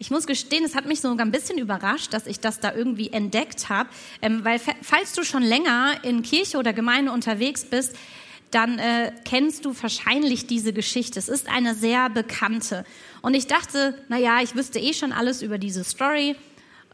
Ich 0.00 0.10
muss 0.10 0.26
gestehen, 0.26 0.64
es 0.64 0.74
hat 0.74 0.86
mich 0.86 1.00
sogar 1.00 1.26
ein 1.26 1.32
bisschen 1.32 1.58
überrascht, 1.58 2.12
dass 2.12 2.26
ich 2.26 2.40
das 2.40 2.60
da 2.60 2.72
irgendwie 2.72 3.12
entdeckt 3.12 3.68
habe, 3.68 3.88
ähm, 4.22 4.44
weil 4.44 4.60
falls 4.82 5.12
du 5.12 5.24
schon 5.24 5.42
länger 5.42 5.96
in 6.02 6.22
Kirche 6.22 6.58
oder 6.58 6.72
Gemeinde 6.72 7.10
unterwegs 7.10 7.64
bist, 7.64 7.96
dann 8.50 8.78
äh, 8.78 9.12
kennst 9.24 9.64
du 9.64 9.74
wahrscheinlich 9.80 10.46
diese 10.46 10.72
Geschichte. 10.72 11.18
Es 11.18 11.28
ist 11.28 11.48
eine 11.48 11.74
sehr 11.74 12.08
bekannte. 12.10 12.84
Und 13.22 13.34
ich 13.34 13.46
dachte, 13.46 13.94
na 14.08 14.16
ja, 14.16 14.40
ich 14.40 14.54
wüsste 14.54 14.78
eh 14.78 14.94
schon 14.94 15.12
alles 15.12 15.42
über 15.42 15.58
diese 15.58 15.84
Story. 15.84 16.36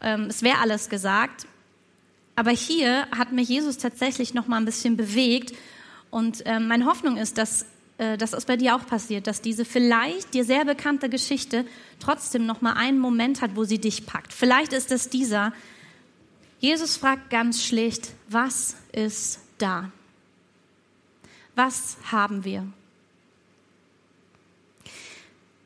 Ähm, 0.01 0.25
es 0.25 0.41
wäre 0.41 0.57
alles 0.57 0.89
gesagt. 0.89 1.47
Aber 2.35 2.51
hier 2.51 3.07
hat 3.17 3.31
mich 3.31 3.47
Jesus 3.49 3.77
tatsächlich 3.77 4.33
noch 4.33 4.47
mal 4.47 4.57
ein 4.57 4.65
bisschen 4.65 4.97
bewegt. 4.97 5.53
Und 6.15 6.45
äh, 6.45 6.61
meine 6.61 6.85
Hoffnung 6.85 7.17
ist, 7.17 7.37
dass 7.37 7.65
äh, 7.97 8.17
dass 8.17 8.31
es 8.31 8.45
bei 8.45 8.55
dir 8.55 8.77
auch 8.77 8.87
passiert, 8.87 9.27
dass 9.27 9.41
diese 9.41 9.65
vielleicht 9.65 10.33
dir 10.33 10.45
sehr 10.45 10.63
bekannte 10.63 11.09
Geschichte 11.09 11.65
trotzdem 11.99 12.45
noch 12.45 12.61
mal 12.61 12.71
einen 12.71 12.99
Moment 12.99 13.41
hat, 13.41 13.57
wo 13.57 13.65
sie 13.65 13.79
dich 13.79 14.05
packt. 14.05 14.31
Vielleicht 14.31 14.71
ist 14.71 14.93
es 14.93 15.09
dieser. 15.09 15.51
Jesus 16.61 16.95
fragt 16.95 17.29
ganz 17.29 17.65
schlicht, 17.65 18.13
was 18.29 18.77
ist 18.93 19.41
da? 19.57 19.91
Was 21.53 21.97
haben 22.09 22.45
wir? 22.45 22.65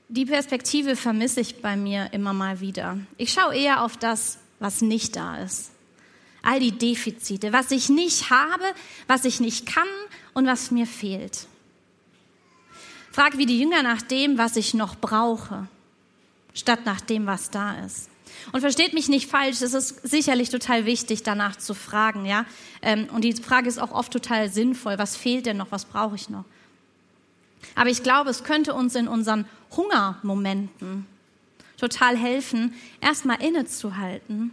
Die 0.08 0.25
Perspektive 0.25 0.96
vermisse 0.96 1.41
ich 1.41 1.62
bei 1.62 1.75
mir 1.75 2.12
immer 2.12 2.34
mal 2.34 2.60
wieder. 2.60 2.98
Ich 3.18 3.34
schaue 3.34 3.56
eher 3.56 3.84
auf 3.84 3.98
das, 3.98 4.39
was 4.58 4.82
nicht 4.82 5.15
da 5.15 5.38
ist. 5.38 5.70
All 6.41 6.60
die 6.60 6.72
Defizite, 6.72 7.53
was 7.53 7.70
ich 7.70 7.89
nicht 7.89 8.32
habe, 8.32 8.65
was 9.06 9.25
ich 9.25 9.39
nicht 9.39 9.68
kann 9.68 9.88
und 10.34 10.46
was 10.46 10.72
mir 10.72 10.88
fehlt. 10.88 11.48
Frag 13.12 13.38
wie 13.38 13.46
die 13.46 13.60
Jünger 13.60 13.84
nach 13.84 14.02
dem, 14.02 14.38
was 14.38 14.56
ich 14.56 14.74
noch 14.74 14.96
brauche, 14.96 15.68
statt 16.54 16.86
nach 16.86 17.02
dem, 17.02 17.26
was 17.26 17.50
da 17.50 17.74
ist. 17.86 18.10
Und 18.52 18.62
versteht 18.62 18.94
mich 18.94 19.10
nicht 19.10 19.30
falsch, 19.30 19.62
es 19.62 19.74
ist 19.74 20.08
sicherlich 20.08 20.50
total 20.50 20.86
wichtig, 20.86 21.24
danach 21.24 21.58
zu 21.58 21.74
fragen, 21.74 22.26
ja. 22.26 22.46
Ähm, 22.82 23.10
und 23.14 23.24
die 23.24 23.34
Frage 23.34 23.68
ist 23.68 23.80
auch 23.80 23.92
oft 23.92 24.14
total 24.14 24.50
sinnvoll. 24.50 24.98
Was 24.98 25.16
fehlt 25.16 25.48
denn 25.48 25.58
noch? 25.58 25.72
Was 25.72 25.86
brauche 25.86 26.16
ich 26.16 26.30
noch? 26.30 26.46
Aber 27.76 27.90
ich 27.90 28.04
glaube, 28.04 28.30
es 28.30 28.44
könnte 28.44 28.74
uns 28.74 28.96
in 28.96 29.08
unseren 29.08 29.46
Hungermomenten 29.76 31.06
total 31.78 32.16
helfen, 32.16 32.74
erstmal 33.02 33.42
innezuhalten 33.42 34.52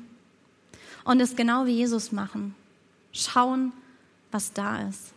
und 1.04 1.20
es 1.20 1.36
genau 1.36 1.66
wie 1.66 1.76
Jesus 1.76 2.10
machen. 2.10 2.54
Schauen, 3.12 3.72
was 4.30 4.52
da 4.52 4.88
ist 4.88 5.15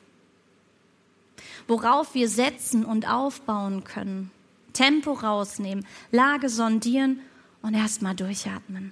worauf 1.69 2.15
wir 2.15 2.27
setzen 2.27 2.83
und 2.83 3.07
aufbauen 3.07 3.83
können. 3.83 4.31
Tempo 4.73 5.13
rausnehmen, 5.13 5.85
Lage 6.11 6.49
sondieren 6.49 7.21
und 7.61 7.75
erstmal 7.75 8.15
durchatmen. 8.15 8.91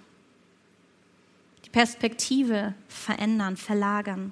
Die 1.66 1.70
Perspektive 1.70 2.76
verändern, 2.88 3.58
verlagern. 3.58 4.32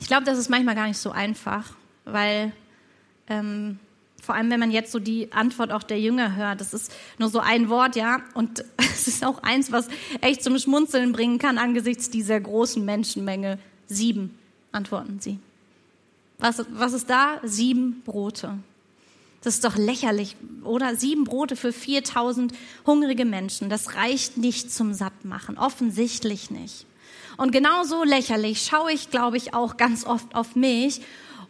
Ich 0.00 0.06
glaube, 0.06 0.24
das 0.24 0.38
ist 0.38 0.50
manchmal 0.50 0.74
gar 0.74 0.86
nicht 0.86 0.98
so 0.98 1.10
einfach, 1.10 1.72
weil 2.04 2.52
ähm, 3.26 3.78
vor 4.22 4.34
allem, 4.34 4.50
wenn 4.50 4.60
man 4.60 4.70
jetzt 4.70 4.92
so 4.92 4.98
die 4.98 5.32
Antwort 5.32 5.72
auch 5.72 5.82
der 5.82 5.98
Jünger 5.98 6.36
hört, 6.36 6.60
das 6.60 6.74
ist 6.74 6.92
nur 7.18 7.30
so 7.30 7.40
ein 7.40 7.68
Wort, 7.68 7.96
ja, 7.96 8.20
und 8.34 8.64
es 8.76 9.08
ist 9.08 9.24
auch 9.24 9.42
eins, 9.42 9.72
was 9.72 9.88
echt 10.20 10.42
zum 10.42 10.58
Schmunzeln 10.58 11.12
bringen 11.12 11.38
kann 11.38 11.56
angesichts 11.56 12.10
dieser 12.10 12.38
großen 12.38 12.84
Menschenmenge. 12.84 13.58
Sieben 13.86 14.37
antworten 14.72 15.20
sie. 15.20 15.38
Was, 16.38 16.64
was 16.70 16.92
ist 16.92 17.10
da? 17.10 17.40
Sieben 17.42 18.02
Brote. 18.04 18.58
Das 19.42 19.54
ist 19.54 19.64
doch 19.64 19.76
lächerlich, 19.76 20.36
oder? 20.64 20.96
Sieben 20.96 21.24
Brote 21.24 21.56
für 21.56 21.72
4000 21.72 22.52
hungrige 22.86 23.24
Menschen. 23.24 23.68
Das 23.68 23.94
reicht 23.94 24.36
nicht 24.36 24.72
zum 24.72 24.94
Sattmachen. 24.94 25.58
Offensichtlich 25.58 26.50
nicht. 26.50 26.86
Und 27.36 27.52
genauso 27.52 28.02
lächerlich 28.02 28.64
schaue 28.64 28.92
ich, 28.92 29.10
glaube 29.10 29.36
ich, 29.36 29.54
auch 29.54 29.76
ganz 29.76 30.04
oft 30.04 30.34
auf 30.34 30.56
mich 30.56 31.02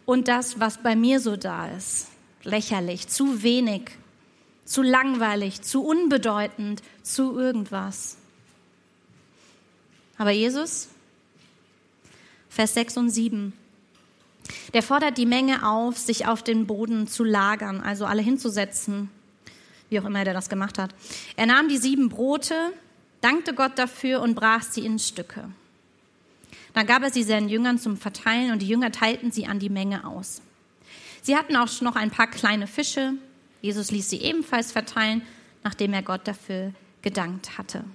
und 0.05 0.27
das, 0.27 0.59
was 0.59 0.77
bei 0.77 0.95
mir 0.95 1.19
so 1.19 1.35
da 1.35 1.67
ist. 1.69 2.07
Lächerlich, 2.43 3.07
zu 3.07 3.41
wenig, 3.41 3.91
zu 4.65 4.83
langweilig, 4.83 5.61
zu 5.61 5.83
unbedeutend, 5.83 6.83
zu 7.01 7.37
irgendwas. 7.37 8.17
Aber 10.19 10.31
Jesus, 10.31 10.89
Vers 12.59 12.73
6 12.73 12.97
und 12.97 13.09
7. 13.09 13.53
Der 14.73 14.83
fordert 14.83 15.17
die 15.17 15.25
Menge 15.25 15.65
auf, 15.65 15.97
sich 15.97 16.27
auf 16.27 16.43
den 16.43 16.67
Boden 16.67 17.07
zu 17.07 17.23
lagern, 17.23 17.79
also 17.79 18.05
alle 18.05 18.21
hinzusetzen, 18.21 19.09
wie 19.89 19.97
auch 19.97 20.03
immer 20.03 20.25
er 20.25 20.33
das 20.33 20.49
gemacht 20.49 20.77
hat. 20.77 20.93
Er 21.37 21.45
nahm 21.45 21.69
die 21.69 21.77
sieben 21.77 22.09
Brote, 22.09 22.73
dankte 23.21 23.53
Gott 23.53 23.79
dafür 23.79 24.19
und 24.19 24.35
brach 24.35 24.61
sie 24.61 24.85
in 24.85 24.99
Stücke. 24.99 25.49
Dann 26.73 26.85
gab 26.85 27.01
er 27.01 27.11
sie 27.11 27.23
seinen 27.23 27.47
Jüngern 27.47 27.79
zum 27.79 27.95
Verteilen 27.95 28.51
und 28.51 28.61
die 28.61 28.67
Jünger 28.67 28.91
teilten 28.91 29.31
sie 29.31 29.47
an 29.47 29.59
die 29.59 29.69
Menge 29.69 30.05
aus. 30.05 30.41
Sie 31.21 31.37
hatten 31.37 31.55
auch 31.55 31.79
noch 31.79 31.95
ein 31.95 32.11
paar 32.11 32.27
kleine 32.27 32.67
Fische. 32.67 33.13
Jesus 33.61 33.89
ließ 33.89 34.09
sie 34.09 34.19
ebenfalls 34.19 34.73
verteilen, 34.73 35.21
nachdem 35.63 35.93
er 35.93 36.03
Gott 36.03 36.27
dafür 36.27 36.73
gedankt 37.03 37.57
hatte. 37.57 37.85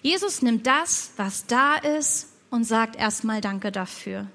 Jesus 0.00 0.42
nimmt 0.42 0.68
das, 0.68 1.10
was 1.16 1.46
da 1.46 1.74
ist, 1.74 2.28
und 2.52 2.64
sagt 2.64 2.96
erstmal 2.96 3.40
Danke 3.40 3.72
dafür. 3.72 4.26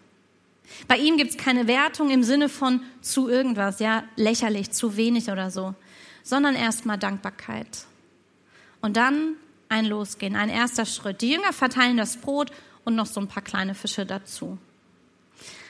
Bei 0.87 0.97
ihm 0.97 1.17
gibt 1.17 1.31
es 1.31 1.37
keine 1.37 1.67
Wertung 1.67 2.09
im 2.09 2.23
Sinne 2.23 2.49
von 2.49 2.81
zu 2.99 3.29
irgendwas, 3.29 3.79
ja, 3.79 4.03
lächerlich, 4.15 4.71
zu 4.71 4.97
wenig 4.97 5.29
oder 5.29 5.51
so, 5.51 5.75
sondern 6.23 6.55
erstmal 6.55 6.97
Dankbarkeit. 6.97 7.85
Und 8.81 8.97
dann 8.97 9.35
ein 9.69 9.85
Losgehen, 9.85 10.35
ein 10.35 10.49
erster 10.49 10.85
Schritt. 10.85 11.21
Die 11.21 11.31
Jünger 11.31 11.53
verteilen 11.53 11.95
das 11.95 12.17
Brot 12.17 12.51
und 12.83 12.95
noch 12.95 13.05
so 13.05 13.21
ein 13.21 13.27
paar 13.27 13.43
kleine 13.43 13.75
Fische 13.75 14.05
dazu. 14.05 14.57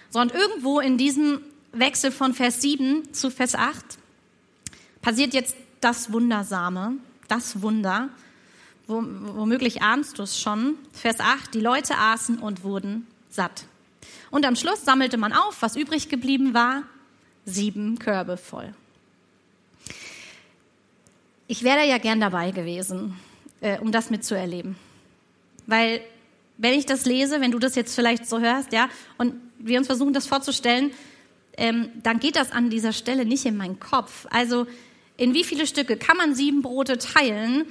So, 0.09 0.19
und 0.19 0.33
irgendwo 0.33 0.79
in 0.79 0.97
diesem 0.97 1.41
Wechsel 1.73 2.11
von 2.11 2.33
Vers 2.33 2.61
7 2.61 3.13
zu 3.13 3.29
Vers 3.29 3.55
8 3.55 3.83
passiert 5.01 5.33
jetzt 5.33 5.55
das 5.81 6.13
Wundersame, 6.13 6.93
das 7.27 7.61
Wunder. 7.61 8.09
Womöglich 8.87 9.81
ahnst 9.81 10.17
du 10.17 10.23
es 10.23 10.39
schon. 10.39 10.75
Vers 10.93 11.19
8, 11.19 11.53
die 11.53 11.59
Leute 11.59 11.97
aßen 11.97 12.39
und 12.39 12.63
wurden 12.63 13.05
satt. 13.29 13.65
Und 14.31 14.45
am 14.45 14.55
Schluss 14.55 14.85
sammelte 14.85 15.17
man 15.17 15.33
auf, 15.33 15.61
was 15.61 15.75
übrig 15.75 16.07
geblieben 16.07 16.53
war, 16.53 16.83
sieben 17.45 17.99
Körbe 17.99 18.37
voll. 18.37 18.73
Ich 21.47 21.63
wäre 21.63 21.87
ja 21.87 21.97
gern 21.97 22.19
dabei 22.19 22.51
gewesen, 22.51 23.17
äh, 23.61 23.79
um 23.79 23.91
das 23.91 24.09
mitzuerleben. 24.09 24.75
Weil, 25.65 26.01
wenn 26.57 26.73
ich 26.73 26.85
das 26.85 27.05
lese, 27.05 27.41
wenn 27.41 27.51
du 27.51 27.59
das 27.59 27.75
jetzt 27.75 27.95
vielleicht 27.95 28.27
so 28.27 28.39
hörst, 28.39 28.71
ja, 28.73 28.89
und 29.17 29.33
wir 29.59 29.77
uns 29.79 29.87
versuchen, 29.87 30.13
das 30.13 30.27
vorzustellen, 30.27 30.91
ähm, 31.57 31.89
dann 32.03 32.19
geht 32.19 32.35
das 32.35 32.51
an 32.51 32.69
dieser 32.69 32.93
Stelle 32.93 33.25
nicht 33.25 33.45
in 33.45 33.57
meinen 33.57 33.79
Kopf. 33.79 34.27
Also, 34.29 34.67
in 35.17 35.33
wie 35.33 35.43
viele 35.43 35.65
Stücke 35.67 35.97
kann 35.97 36.17
man 36.17 36.35
sieben 36.35 36.61
Brote 36.61 36.97
teilen, 36.97 37.65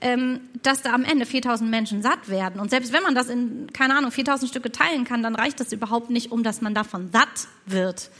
ähm, 0.00 0.40
dass 0.62 0.82
da 0.82 0.92
am 0.92 1.04
Ende 1.04 1.26
4000 1.26 1.70
Menschen 1.70 2.02
satt 2.02 2.28
werden? 2.28 2.60
Und 2.60 2.70
selbst 2.70 2.92
wenn 2.92 3.02
man 3.02 3.14
das 3.14 3.28
in, 3.28 3.72
keine 3.72 3.96
Ahnung, 3.96 4.10
4000 4.10 4.50
Stücke 4.50 4.72
teilen 4.72 5.04
kann, 5.04 5.22
dann 5.22 5.34
reicht 5.34 5.60
das 5.60 5.72
überhaupt 5.72 6.10
nicht, 6.10 6.32
um 6.32 6.42
dass 6.42 6.60
man 6.60 6.74
davon 6.74 7.10
satt 7.12 7.48
wird. 7.66 8.10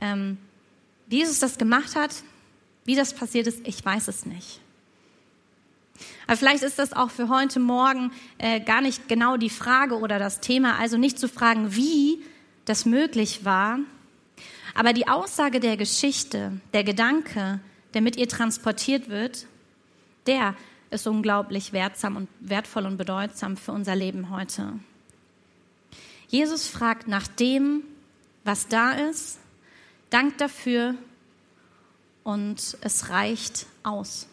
Ähm, 0.00 0.38
wie 1.06 1.18
Jesus 1.18 1.38
das 1.38 1.58
gemacht 1.58 1.96
hat, 1.96 2.14
wie 2.84 2.96
das 2.96 3.14
passiert 3.14 3.46
ist, 3.46 3.66
ich 3.66 3.84
weiß 3.84 4.08
es 4.08 4.26
nicht. 4.26 4.60
Aber 6.26 6.36
vielleicht 6.36 6.62
ist 6.62 6.78
das 6.78 6.92
auch 6.92 7.10
für 7.10 7.28
heute 7.28 7.60
Morgen 7.60 8.12
äh, 8.38 8.60
gar 8.60 8.80
nicht 8.80 9.08
genau 9.08 9.36
die 9.36 9.50
Frage 9.50 9.98
oder 9.98 10.18
das 10.18 10.40
Thema, 10.40 10.78
also 10.78 10.96
nicht 10.96 11.18
zu 11.18 11.28
fragen, 11.28 11.74
wie 11.74 12.22
das 12.64 12.86
möglich 12.86 13.44
war, 13.44 13.78
aber 14.74 14.92
die 14.92 15.08
Aussage 15.08 15.60
der 15.60 15.76
Geschichte, 15.76 16.60
der 16.72 16.84
Gedanke, 16.84 17.60
der 17.94 18.00
mit 18.00 18.16
ihr 18.16 18.28
transportiert 18.28 19.08
wird, 19.08 19.46
der 20.26 20.54
ist 20.92 21.06
unglaublich 21.06 21.72
wertsam 21.72 22.16
und 22.16 22.28
wertvoll 22.40 22.86
und 22.86 22.96
bedeutsam 22.96 23.56
für 23.56 23.72
unser 23.72 23.96
Leben 23.96 24.30
heute. 24.30 24.74
Jesus 26.28 26.66
fragt 26.66 27.08
nach 27.08 27.26
dem, 27.26 27.82
was 28.44 28.68
da 28.68 28.92
ist, 28.92 29.38
dankt 30.10 30.40
dafür 30.40 30.94
und 32.24 32.76
es 32.80 33.10
reicht 33.10 33.66
aus. 33.82 34.28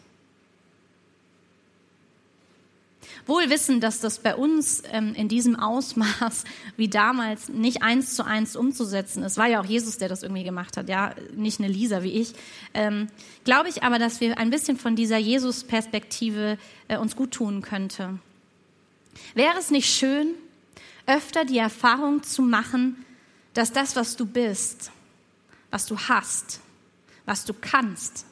Wohl 3.26 3.50
wissen, 3.50 3.80
dass 3.80 4.00
das 4.00 4.18
bei 4.18 4.34
uns 4.34 4.82
ähm, 4.92 5.14
in 5.14 5.28
diesem 5.28 5.56
Ausmaß 5.56 6.44
wie 6.76 6.88
damals 6.88 7.48
nicht 7.48 7.82
eins 7.82 8.14
zu 8.14 8.24
eins 8.24 8.56
umzusetzen 8.56 9.22
ist. 9.22 9.36
War 9.36 9.46
ja 9.46 9.60
auch 9.60 9.66
Jesus, 9.66 9.98
der 9.98 10.08
das 10.08 10.22
irgendwie 10.22 10.44
gemacht 10.44 10.76
hat, 10.76 10.88
ja, 10.88 11.14
nicht 11.34 11.60
eine 11.60 11.68
Lisa 11.68 12.02
wie 12.02 12.12
ich. 12.12 12.32
Ähm, 12.74 13.08
Glaube 13.44 13.68
ich 13.68 13.82
aber, 13.82 13.98
dass 13.98 14.20
wir 14.20 14.38
ein 14.38 14.50
bisschen 14.50 14.76
von 14.76 14.96
dieser 14.96 15.18
Jesus-Perspektive 15.18 16.58
äh, 16.88 16.96
uns 16.96 17.16
gut 17.16 17.32
tun 17.32 17.62
könnte. 17.62 18.18
Wäre 19.34 19.58
es 19.58 19.70
nicht 19.70 19.88
schön, 19.88 20.34
öfter 21.06 21.44
die 21.44 21.58
Erfahrung 21.58 22.22
zu 22.22 22.42
machen, 22.42 23.04
dass 23.54 23.72
das, 23.72 23.96
was 23.96 24.16
du 24.16 24.26
bist, 24.26 24.92
was 25.70 25.86
du 25.86 25.98
hast, 25.98 26.60
was 27.26 27.44
du 27.44 27.54
kannst, 27.54 28.26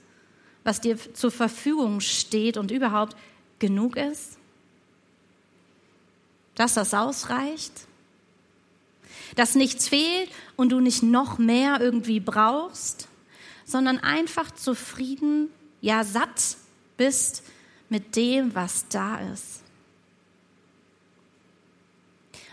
was 0.65 0.81
dir 0.81 0.97
zur 1.15 1.31
Verfügung 1.31 2.01
steht 2.01 2.57
und 2.57 2.71
überhaupt 2.71 3.17
genug 3.59 3.97
ist? 3.97 4.38
Dass 6.59 6.75
das 6.75 6.93
ausreicht? 6.93 7.73
Dass 9.37 9.55
nichts 9.55 9.89
fehlt 9.89 10.29
und 10.57 10.71
du 10.71 10.81
nicht 10.81 11.05
noch 11.05 11.39
mehr 11.39 11.81
irgendwie 11.81 12.19
brauchst, 12.19 13.07
sondern 13.65 13.99
einfach 14.01 14.51
zufrieden, 14.51 15.51
ja 15.81 16.03
satt 16.03 16.57
bist 16.97 17.45
mit 17.89 18.17
dem, 18.17 18.57
was 18.57 18.89
da 18.89 19.19
ist. 19.33 19.63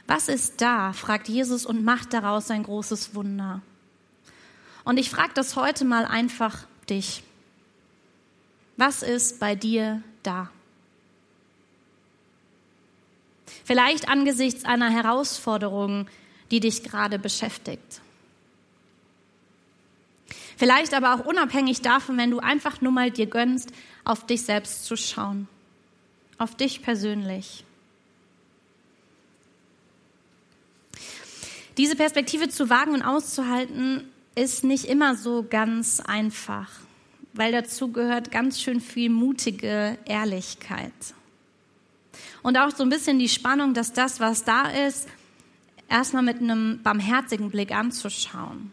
Was 0.06 0.28
ist 0.28 0.62
da? 0.62 0.94
fragt 0.94 1.28
Jesus 1.28 1.66
und 1.66 1.84
macht 1.84 2.14
daraus 2.14 2.52
ein 2.52 2.62
großes 2.62 3.16
Wunder. 3.16 3.64
Und 4.84 4.98
ich 4.98 5.10
frage 5.10 5.34
das 5.34 5.56
heute 5.56 5.84
mal 5.84 6.06
einfach 6.06 6.68
dich. 6.88 7.24
Was 8.78 9.02
ist 9.02 9.40
bei 9.40 9.56
dir 9.56 10.04
da? 10.22 10.52
Vielleicht 13.66 14.08
angesichts 14.08 14.64
einer 14.64 14.90
Herausforderung, 14.90 16.08
die 16.52 16.62
dich 16.62 16.84
gerade 16.84 17.20
beschäftigt. 17.20 18.00
Vielleicht 20.56 20.94
aber 20.94 21.16
auch 21.16 21.26
unabhängig 21.26 21.82
davon, 21.82 22.18
wenn 22.18 22.32
du 22.32 22.40
einfach 22.40 22.80
nur 22.80 22.92
mal 22.92 23.12
dir 23.12 23.26
gönnst, 23.26 23.72
auf 24.06 24.26
dich 24.26 24.44
selbst 24.44 24.86
zu 24.86 24.96
schauen. 24.96 25.48
Auf 26.38 26.56
dich 26.56 26.82
persönlich. 26.84 27.66
Diese 31.78 31.96
Perspektive 31.96 32.48
zu 32.48 32.70
wagen 32.70 32.94
und 32.94 33.02
auszuhalten, 33.02 34.10
ist 34.36 34.64
nicht 34.64 34.86
immer 34.86 35.16
so 35.16 35.46
ganz 35.50 36.02
einfach, 36.02 36.70
weil 37.34 37.52
dazu 37.52 37.92
gehört 37.92 38.32
ganz 38.32 38.62
schön 38.62 38.80
viel 38.80 39.10
mutige 39.10 39.98
Ehrlichkeit. 40.06 40.94
Und 42.46 42.60
auch 42.60 42.70
so 42.70 42.84
ein 42.84 42.90
bisschen 42.90 43.18
die 43.18 43.28
Spannung, 43.28 43.74
dass 43.74 43.92
das, 43.92 44.20
was 44.20 44.44
da 44.44 44.68
ist, 44.68 45.08
erstmal 45.90 46.22
mit 46.22 46.42
einem 46.42 46.80
barmherzigen 46.84 47.50
Blick 47.50 47.72
anzuschauen. 47.72 48.72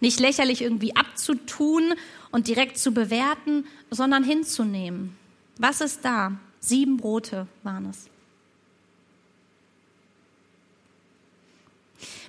Nicht 0.00 0.18
lächerlich 0.18 0.60
irgendwie 0.60 0.96
abzutun 0.96 1.94
und 2.32 2.48
direkt 2.48 2.78
zu 2.78 2.90
bewerten, 2.90 3.64
sondern 3.92 4.24
hinzunehmen. 4.24 5.16
Was 5.56 5.80
ist 5.80 6.04
da? 6.04 6.32
Sieben 6.58 6.96
Brote 6.96 7.46
waren 7.62 7.86
es. 7.88 8.08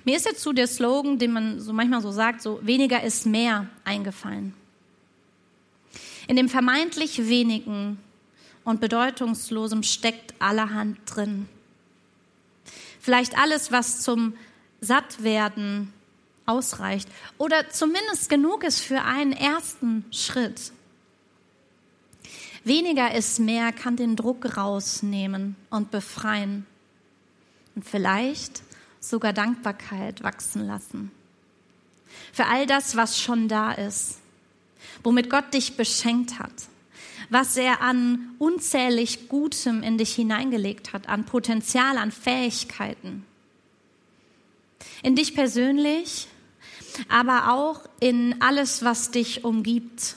Mir 0.04 0.16
ist 0.16 0.26
jetzt 0.26 0.42
zu 0.42 0.52
der 0.52 0.68
Slogan, 0.68 1.18
den 1.18 1.32
man 1.32 1.58
so 1.58 1.72
manchmal 1.72 2.02
so 2.02 2.12
sagt, 2.12 2.40
so 2.40 2.60
weniger 2.62 3.02
ist 3.02 3.26
mehr 3.26 3.66
eingefallen. 3.84 4.54
In 6.28 6.36
dem 6.36 6.48
vermeintlich 6.48 7.28
wenigen 7.28 7.98
und 8.68 8.82
bedeutungslosem 8.82 9.82
steckt 9.82 10.34
allerhand 10.40 10.98
drin. 11.06 11.48
Vielleicht 13.00 13.38
alles, 13.38 13.72
was 13.72 14.02
zum 14.02 14.34
Sattwerden 14.82 15.90
ausreicht 16.44 17.08
oder 17.38 17.70
zumindest 17.70 18.28
genug 18.28 18.64
ist 18.64 18.80
für 18.80 19.00
einen 19.00 19.32
ersten 19.32 20.04
Schritt. 20.10 20.72
Weniger 22.62 23.14
ist 23.14 23.38
mehr 23.38 23.72
kann 23.72 23.96
den 23.96 24.16
Druck 24.16 24.58
rausnehmen 24.58 25.56
und 25.70 25.90
befreien. 25.90 26.66
Und 27.74 27.86
vielleicht 27.86 28.62
sogar 29.00 29.32
Dankbarkeit 29.32 30.22
wachsen 30.22 30.66
lassen. 30.66 31.10
Für 32.34 32.44
all 32.44 32.66
das, 32.66 32.96
was 32.96 33.18
schon 33.18 33.48
da 33.48 33.72
ist, 33.72 34.18
womit 35.02 35.30
Gott 35.30 35.54
dich 35.54 35.78
beschenkt 35.78 36.38
hat, 36.38 36.52
was 37.30 37.56
er 37.56 37.80
an 37.80 38.34
unzählig 38.38 39.28
Gutem 39.28 39.82
in 39.82 39.98
dich 39.98 40.14
hineingelegt 40.14 40.92
hat, 40.92 41.08
an 41.08 41.24
Potenzial, 41.24 41.98
an 41.98 42.10
Fähigkeiten. 42.10 43.24
In 45.02 45.16
dich 45.16 45.34
persönlich, 45.34 46.28
aber 47.08 47.52
auch 47.52 47.82
in 48.00 48.40
alles, 48.40 48.82
was 48.82 49.10
dich 49.10 49.44
umgibt, 49.44 50.16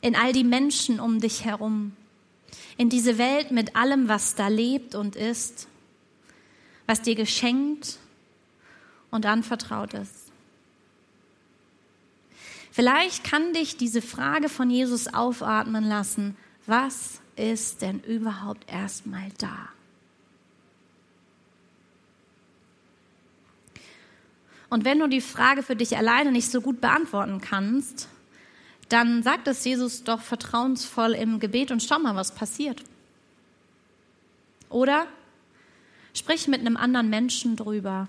in 0.00 0.16
all 0.16 0.32
die 0.32 0.44
Menschen 0.44 1.00
um 1.00 1.20
dich 1.20 1.44
herum, 1.44 1.92
in 2.76 2.88
diese 2.88 3.18
Welt 3.18 3.50
mit 3.50 3.76
allem, 3.76 4.08
was 4.08 4.34
da 4.34 4.48
lebt 4.48 4.94
und 4.94 5.16
ist 5.16 5.68
was 6.86 7.02
dir 7.02 7.14
geschenkt 7.14 7.98
und 9.10 9.26
anvertraut 9.26 9.94
ist. 9.94 10.21
Vielleicht 12.72 13.22
kann 13.22 13.52
dich 13.52 13.76
diese 13.76 14.02
Frage 14.02 14.48
von 14.48 14.70
Jesus 14.70 15.06
aufatmen 15.06 15.84
lassen, 15.84 16.36
was 16.66 17.20
ist 17.36 17.82
denn 17.82 18.00
überhaupt 18.00 18.68
erstmal 18.68 19.28
da? 19.38 19.68
Und 24.70 24.84
wenn 24.84 24.98
du 24.98 25.06
die 25.06 25.20
Frage 25.20 25.62
für 25.62 25.76
dich 25.76 25.96
alleine 25.96 26.32
nicht 26.32 26.50
so 26.50 26.60
gut 26.60 26.80
beantworten 26.80 27.40
kannst, 27.40 28.08
dann 28.88 29.22
sagt 29.22 29.46
es 29.46 29.64
Jesus 29.64 30.02
doch 30.02 30.20
vertrauensvoll 30.20 31.12
im 31.12 31.38
Gebet 31.38 31.70
und 31.70 31.82
schau 31.82 31.98
mal, 31.98 32.16
was 32.16 32.34
passiert. 32.34 32.82
Oder 34.70 35.06
Sprich 36.14 36.46
mit 36.46 36.60
einem 36.60 36.76
anderen 36.76 37.08
Menschen 37.08 37.56
drüber. 37.56 38.08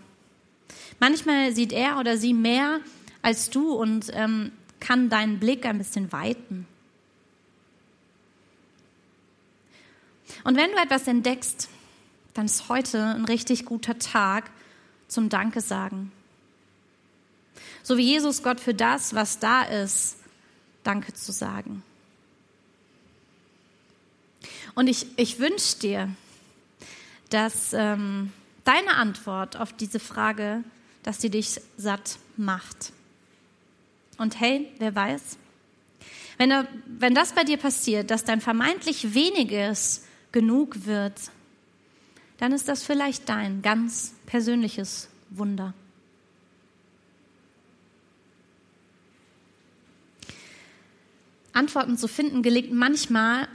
Manchmal 1.00 1.54
sieht 1.54 1.72
er 1.72 2.00
oder 2.00 2.18
sie 2.18 2.34
mehr 2.34 2.80
als 3.24 3.50
du 3.50 3.74
und 3.74 4.12
ähm, 4.14 4.52
kann 4.80 5.10
deinen 5.10 5.40
Blick 5.40 5.66
ein 5.66 5.80
bisschen 5.80 6.12
weiten. 6.12 6.68
Und 10.44 10.58
wenn 10.58 10.72
du 10.72 10.78
etwas 10.78 11.08
entdeckst, 11.08 11.70
dann 12.34 12.46
ist 12.46 12.70
heute 12.70 13.02
ein 13.02 13.26
richtig 13.26 13.66
guter 13.66 13.98
Tag 13.98 14.52
zum 15.08 15.30
Danke 15.30 15.62
sagen. 15.62 16.12
So 17.82 17.98
wie 17.98 18.04
Jesus 18.04 18.44
Gott 18.44 18.60
für 18.60 18.74
das, 18.74 19.16
was 19.16 19.40
da 19.40 19.64
ist, 19.64 20.18
Danke 20.84 21.14
zu 21.14 21.32
sagen. 21.32 21.82
Und 24.76 24.88
ich, 24.88 25.08
ich 25.18 25.40
wünsche 25.40 25.80
dir, 25.80 26.10
dass 27.30 27.74
ähm, 27.74 28.34
deine 28.66 28.96
Antwort 28.96 29.56
auf 29.56 29.72
diese 29.72 30.00
Frage, 30.00 30.64
dass 31.04 31.22
sie 31.22 31.30
dich 31.30 31.62
satt 31.78 32.18
macht. 32.36 32.92
Und 34.24 34.40
hey, 34.40 34.70
wer 34.80 34.96
weiß, 34.96 35.38
wenn, 36.38 36.50
er, 36.50 36.66
wenn 36.86 37.14
das 37.14 37.34
bei 37.34 37.44
dir 37.44 37.58
passiert, 37.58 38.10
dass 38.10 38.24
dein 38.24 38.40
vermeintlich 38.40 39.14
weniges 39.14 40.06
genug 40.32 40.86
wird, 40.86 41.20
dann 42.38 42.54
ist 42.54 42.70
das 42.70 42.84
vielleicht 42.84 43.28
dein 43.28 43.62
ganz 43.62 44.14
persönliches 44.26 45.10
Wunder. 45.30 45.74
Antworten 51.52 51.98
zu 51.98 52.08
finden 52.08 52.44
gelingt 52.44 52.72
manchmal 52.72 53.50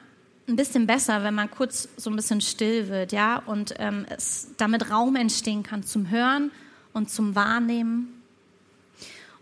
ein 0.48 0.56
bisschen 0.56 0.86
besser, 0.86 1.24
wenn 1.24 1.34
man 1.34 1.50
kurz 1.50 1.88
so 1.96 2.10
ein 2.10 2.16
bisschen 2.16 2.42
still 2.42 2.90
wird, 2.90 3.12
ja, 3.12 3.38
und 3.38 3.74
ähm, 3.78 4.04
es 4.10 4.48
damit 4.58 4.90
Raum 4.90 5.16
entstehen 5.16 5.62
kann 5.62 5.82
zum 5.82 6.10
Hören 6.10 6.50
und 6.92 7.08
zum 7.08 7.34
Wahrnehmen. 7.34 8.17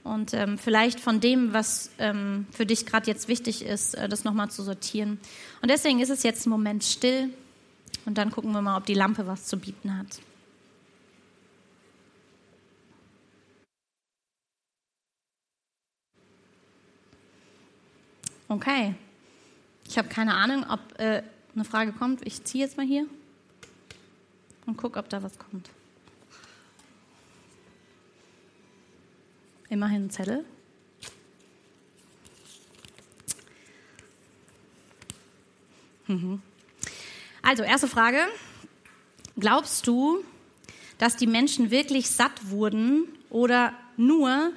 Und 0.07 0.35
ähm, 0.35 0.57
vielleicht 0.57 1.01
von 1.01 1.21
dem, 1.21 1.53
was 1.53 1.91
ähm, 1.99 2.47
für 2.53 2.65
dich 2.65 2.87
gerade 2.87 3.09
jetzt 3.09 3.27
wichtig 3.27 3.65
ist, 3.65 3.95
äh, 3.95 4.09
das 4.09 4.23
nochmal 4.23 4.51
zu 4.51 4.63
sortieren. 4.63 5.19
Und 5.63 5.71
deswegen 5.71 5.99
ist 5.99 6.11
es 6.11 6.23
jetzt 6.23 6.47
ein 6.47 6.51
Moment 6.51 6.85
still 6.85 7.31
und 8.05 8.17
dann 8.17 8.31
gucken 8.31 8.53
wir 8.53 8.63
mal, 8.63 8.77
ob 8.77 8.87
die 8.87 8.95
Lampe 8.95 9.27
was 9.27 9.47
zu 9.47 9.59
bieten 9.59 9.99
hat. 9.99 10.07
Okay. 18.49 18.95
Ich 19.89 19.99
habe 19.99 20.09
keine 20.09 20.35
Ahnung, 20.35 20.65
ob 20.71 20.81
äh, 21.01 21.23
eine 21.55 21.65
Frage 21.65 21.93
kommt. 21.93 22.25
Ich 22.25 22.45
ziehe 22.45 22.65
jetzt 22.65 22.77
mal 22.77 22.87
hier 22.87 23.07
und 24.67 24.77
gucke, 24.77 25.01
ob 25.01 25.09
da 25.09 25.23
was 25.23 25.37
kommt. 25.37 25.69
Immerhin 29.69 30.07
ein 30.07 30.11
Zettel. 30.11 30.45
Mhm. 36.07 36.41
Also, 37.43 37.63
erste 37.63 37.89
Frage. 37.89 38.19
Glaubst 39.39 39.87
du, 39.87 40.25
dass 40.99 41.17
die 41.17 41.27
Menschen 41.27 41.71
wirklich 41.71 42.09
satt 42.09 42.51
wurden 42.51 43.05
oder 43.29 43.75
nur 43.97 44.53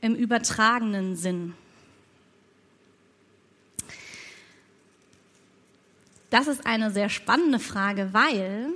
im 0.00 0.14
übertragenen 0.14 1.16
Sinn? 1.16 1.54
Das 6.30 6.46
ist 6.46 6.64
eine 6.64 6.92
sehr 6.92 7.08
spannende 7.08 7.58
Frage, 7.58 8.10
weil 8.12 8.68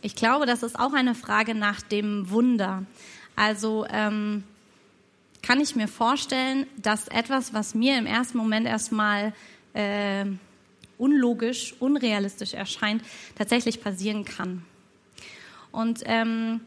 ich 0.00 0.14
glaube, 0.14 0.46
das 0.46 0.62
ist 0.62 0.78
auch 0.78 0.92
eine 0.92 1.16
Frage 1.16 1.54
nach 1.54 1.82
dem 1.82 2.30
Wunder. 2.30 2.84
Also 3.34 3.84
ähm, 3.90 4.44
kann 5.44 5.60
ich 5.60 5.76
mir 5.76 5.88
vorstellen, 5.88 6.66
dass 6.78 7.08
etwas, 7.08 7.52
was 7.52 7.74
mir 7.74 7.98
im 7.98 8.06
ersten 8.06 8.38
Moment 8.38 8.66
erstmal 8.66 9.34
äh, 9.74 10.24
unlogisch, 10.96 11.74
unrealistisch 11.80 12.54
erscheint, 12.54 13.02
tatsächlich 13.36 13.82
passieren 13.82 14.24
kann. 14.24 14.64
Und 15.70 16.00
ähm, 16.06 16.60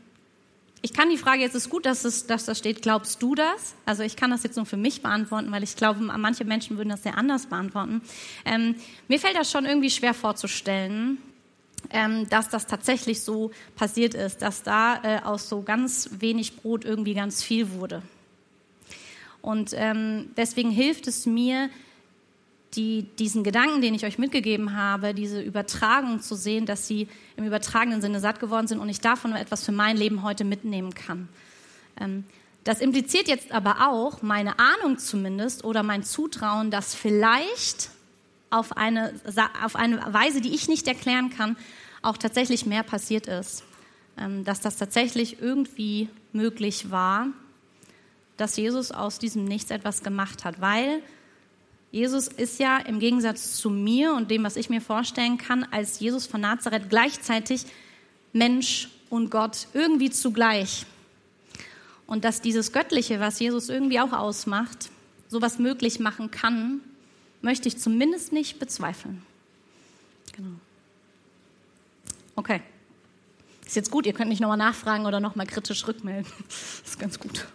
ich 0.83 0.93
kann 0.93 1.09
die 1.09 1.17
Frage, 1.17 1.41
jetzt 1.41 1.55
ist 1.55 1.69
gut, 1.69 1.87
dass, 1.87 2.05
es, 2.05 2.27
dass 2.27 2.45
das 2.45 2.59
steht, 2.59 2.83
glaubst 2.83 3.21
du 3.23 3.33
das? 3.33 3.73
Also 3.85 4.03
ich 4.03 4.15
kann 4.15 4.29
das 4.29 4.43
jetzt 4.43 4.57
nur 4.57 4.65
für 4.67 4.77
mich 4.77 5.01
beantworten, 5.01 5.51
weil 5.51 5.63
ich 5.63 5.75
glaube, 5.75 6.01
manche 6.01 6.45
Menschen 6.45 6.77
würden 6.77 6.89
das 6.89 7.01
sehr 7.01 7.17
anders 7.17 7.47
beantworten. 7.47 8.01
Ähm, 8.45 8.75
mir 9.07 9.19
fällt 9.19 9.35
das 9.35 9.49
schon 9.49 9.65
irgendwie 9.65 9.89
schwer 9.89 10.13
vorzustellen, 10.13 11.17
ähm, 11.89 12.29
dass 12.29 12.49
das 12.49 12.67
tatsächlich 12.67 13.21
so 13.21 13.49
passiert 13.75 14.13
ist, 14.13 14.43
dass 14.43 14.61
da 14.61 15.01
äh, 15.03 15.21
aus 15.23 15.49
so 15.49 15.63
ganz 15.63 16.09
wenig 16.19 16.57
Brot 16.57 16.85
irgendwie 16.85 17.15
ganz 17.15 17.41
viel 17.41 17.71
wurde. 17.71 18.03
Und 19.47 19.71
ähm, 19.75 20.31
deswegen 20.36 20.71
hilft 20.71 21.07
es 21.07 21.25
mir, 21.25 21.69
die, 22.73 23.03
diesen 23.17 23.45
Gedanken, 23.45 23.79
den 23.79 23.95
ich 23.95 24.05
euch 24.05 24.17
mitgegeben 24.17 24.75
habe, 24.75 25.13
diese 25.13 25.41
Übertragung 25.41 26.19
zu 26.19 26.36
sehen, 26.36 26.65
dass 26.65 26.86
sie 26.86 27.07
im 27.38 27.45
übertragenen 27.45 28.01
Sinne 28.01 28.19
satt 28.19 28.41
geworden 28.41 28.67
sind 28.67 28.79
und 28.79 28.89
ich 28.89 28.99
davon 28.99 29.33
etwas 29.38 29.63
für 29.63 29.71
mein 29.71 29.95
Leben 29.95 30.21
heute 30.21 30.43
mitnehmen 30.43 30.93
kann. 30.93 31.29
Ähm, 31.97 32.25
das 32.65 32.81
impliziert 32.81 33.29
jetzt 33.29 33.53
aber 33.53 33.88
auch 33.88 34.21
meine 34.21 34.60
Ahnung 34.60 34.97
zumindest 34.97 35.63
oder 35.63 35.81
mein 35.81 36.03
Zutrauen, 36.03 36.69
dass 36.69 36.93
vielleicht 36.93 37.91
auf 38.49 38.75
eine, 38.75 39.13
auf 39.63 39.77
eine 39.77 40.13
Weise, 40.13 40.41
die 40.41 40.53
ich 40.53 40.67
nicht 40.67 40.89
erklären 40.89 41.29
kann, 41.29 41.55
auch 42.01 42.17
tatsächlich 42.17 42.65
mehr 42.65 42.83
passiert 42.83 43.27
ist. 43.27 43.63
Ähm, 44.17 44.43
dass 44.43 44.60
das 44.60 44.75
tatsächlich 44.75 45.41
irgendwie 45.41 46.10
möglich 46.33 46.91
war, 46.91 47.27
dass 48.38 48.56
Jesus 48.56 48.91
aus 48.91 49.19
diesem 49.19 49.45
Nichts 49.45 49.71
etwas 49.71 50.04
gemacht 50.04 50.45
hat, 50.45 50.62
weil 50.62 51.02
Jesus 51.91 52.28
ist 52.28 52.60
ja 52.60 52.78
im 52.78 53.00
Gegensatz 53.00 53.58
zu 53.58 53.69
mir 53.69 54.13
und 54.13 54.30
dem, 54.30 54.43
was 54.43 54.56
ich 54.56 54.69
mir 54.69 54.82
vorstellen 54.82 55.38
kann, 55.38 55.63
als 55.71 56.00
Jesus 56.00 56.28
von 56.28 56.41
Nazareth 56.41 56.89
gleichzeitig 56.89 57.65
Mensch 58.34 58.89
und 59.10 59.32
Gott 59.32 59.67
irgendwie 59.73 60.10
zugleich. 60.10 60.86
Und 62.06 62.23
dass 62.23 62.41
dieses 62.41 62.71
Göttliche, 62.71 63.19
was 63.19 63.39
Jesus 63.39 63.69
irgendwie 63.69 64.00
auch 64.00 64.13
ausmacht, 64.13 64.89
sowas 65.28 65.60
möglich 65.60 66.00
machen 66.00 66.32
kann, 66.32 66.82
möchte 67.41 67.67
ich 67.67 67.78
zumindest 67.78 68.32
nicht 68.32 68.60
bezweifeln. 68.60 69.21
Genau. 70.34 70.56
Okay. 72.36 72.62
Ist 73.65 73.76
jetzt 73.76 73.91
gut, 73.91 74.06
ihr 74.06 74.13
könnt 74.13 74.30
nicht 74.30 74.39
nochmal 74.39 74.58
nachfragen 74.58 75.06
oder 75.06 75.19
nochmal 75.19 75.45
kritisch 75.45 75.86
rückmelden. 75.88 76.32
Ist 76.86 77.00
ganz 77.00 77.19
gut. 77.19 77.47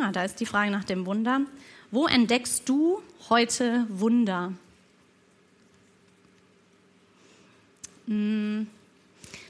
Ah, 0.00 0.10
da 0.10 0.24
ist 0.24 0.40
die 0.40 0.46
Frage 0.46 0.70
nach 0.70 0.84
dem 0.84 1.04
Wunder. 1.04 1.42
Wo 1.90 2.06
entdeckst 2.06 2.66
du 2.68 3.02
heute 3.28 3.86
Wunder? 3.90 4.54
Hm, 8.06 8.68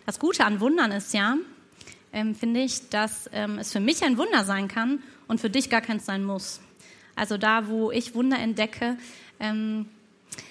das 0.04 0.18
Gute 0.18 0.44
an 0.44 0.58
Wundern 0.58 0.90
ist 0.90 1.14
ja, 1.14 1.36
ähm, 2.12 2.34
finde 2.34 2.60
ich, 2.60 2.88
dass 2.88 3.30
ähm, 3.32 3.58
es 3.58 3.72
für 3.72 3.78
mich 3.78 4.02
ein 4.02 4.18
Wunder 4.18 4.44
sein 4.44 4.66
kann 4.66 5.00
und 5.28 5.40
für 5.40 5.48
dich 5.48 5.70
gar 5.70 5.80
keins 5.80 6.06
sein 6.06 6.24
muss. 6.24 6.60
Also 7.14 7.38
da, 7.38 7.68
wo 7.68 7.92
ich 7.92 8.14
Wunder 8.16 8.38
entdecke, 8.38 8.96
ähm, 9.38 9.86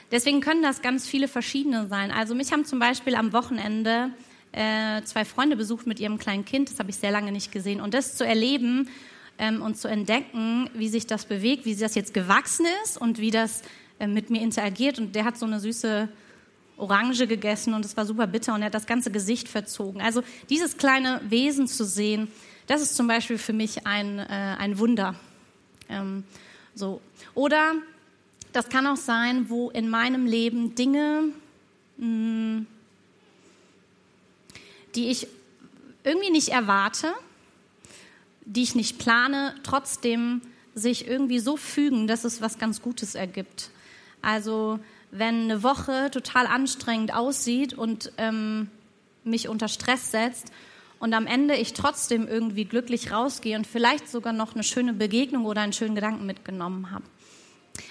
deswegen 0.10 0.40
können 0.40 0.64
das 0.64 0.82
ganz 0.82 1.06
viele 1.06 1.28
verschiedene 1.28 1.88
sein. 1.88 2.12
Also 2.12 2.34
mich 2.34 2.54
haben 2.54 2.64
zum 2.64 2.80
Beispiel 2.80 3.16
am 3.16 3.34
Wochenende 3.34 4.12
äh, 4.54 5.02
zwei 5.04 5.26
Freunde 5.26 5.58
besucht 5.58 5.86
mit 5.86 6.00
ihrem 6.00 6.18
kleinen 6.18 6.46
Kind, 6.46 6.72
das 6.72 6.80
habe 6.80 6.90
ich 6.90 6.96
sehr 6.96 7.12
lange 7.12 7.34
nicht 7.34 7.52
gesehen. 7.52 7.82
Und 7.82 7.94
das 7.94 8.16
zu 8.16 8.26
erleben 8.26 8.88
ähm, 9.42 9.62
und 9.62 9.76
zu 9.76 9.88
entdecken, 9.88 10.70
wie 10.76 10.88
sich 10.88 11.08
das 11.08 11.26
bewegt, 11.26 11.66
wie 11.66 11.76
das 11.76 11.96
jetzt 11.96 12.14
gewachsen 12.14 12.66
ist 12.84 12.98
und 12.98 13.18
wie 13.18 13.32
das 13.32 13.64
äh, 14.00 14.08
mit 14.08 14.30
mir 14.30 14.42
interagiert. 14.42 15.00
Und 15.00 15.16
der 15.16 15.26
hat 15.26 15.38
so 15.38 15.48
eine 15.48 15.60
süße 15.60 16.08
Orange 16.78 17.28
gegessen 17.28 17.74
und 17.74 17.84
es 17.84 17.98
war 17.98 18.06
super 18.06 18.28
bitter 18.28 18.54
und 18.54 18.62
er 18.62 18.68
hat 18.68 18.76
das 18.76 18.86
ganze 18.86 19.12
Gesicht 19.12 19.50
verzogen. 19.50 20.00
Also 20.00 20.22
dieses 20.50 20.78
kleine 20.78 21.22
Wesen 21.28 21.68
zu 21.68 21.84
sehen, 21.84 22.28
das 22.68 22.82
ist 22.82 22.96
zum 22.96 23.08
Beispiel 23.08 23.40
für 23.40 23.52
mich 23.52 23.86
ein, 23.88 24.20
äh, 24.20 24.26
ein 24.30 24.78
Wunder. 24.78 25.16
Ähm, 25.90 26.24
so. 26.76 27.02
Oder 27.34 27.74
das 28.54 28.70
kann 28.70 28.86
auch 28.86 28.96
sein, 28.96 29.50
wo 29.50 29.72
in 29.72 29.90
meinem 29.90 30.28
Leben 30.28 30.76
Dinge, 30.76 31.30
mh, 31.98 32.06
hm, 32.06 32.68
die 34.94 35.10
ich 35.10 35.28
irgendwie 36.04 36.30
nicht 36.30 36.50
erwarte, 36.50 37.14
die 38.46 38.64
ich 38.64 38.76
nicht 38.76 39.00
plane, 39.00 39.56
trotzdem 39.64 40.42
sich 40.74 41.08
irgendwie 41.08 41.40
so 41.40 41.58
fügen, 41.58 42.08
dass 42.08 42.24
es 42.24 42.42
was 42.42 42.58
ganz 42.58 42.82
Gutes 42.82 43.16
ergibt. 43.16 43.70
Also 44.22 44.80
wenn 45.12 45.44
eine 45.44 45.64
Woche 45.64 46.10
total 46.12 46.48
anstrengend 46.48 47.14
aussieht 47.14 47.74
und 47.74 48.12
ähm, 48.18 48.70
mich 49.24 49.50
unter 49.50 49.68
Stress 49.68 50.12
setzt 50.12 50.52
und 51.00 51.14
am 51.14 51.28
Ende 51.28 51.56
ich 51.56 51.74
trotzdem 51.74 52.28
irgendwie 52.28 52.66
glücklich 52.66 53.12
rausgehe 53.12 53.58
und 53.58 53.68
vielleicht 53.68 54.10
sogar 54.10 54.34
noch 54.34 54.54
eine 54.54 54.64
schöne 54.64 54.94
Begegnung 54.94 55.46
oder 55.46 55.62
einen 55.62 55.74
schönen 55.74 55.96
Gedanken 55.96 56.26
mitgenommen 56.26 56.92
habe. 56.92 57.04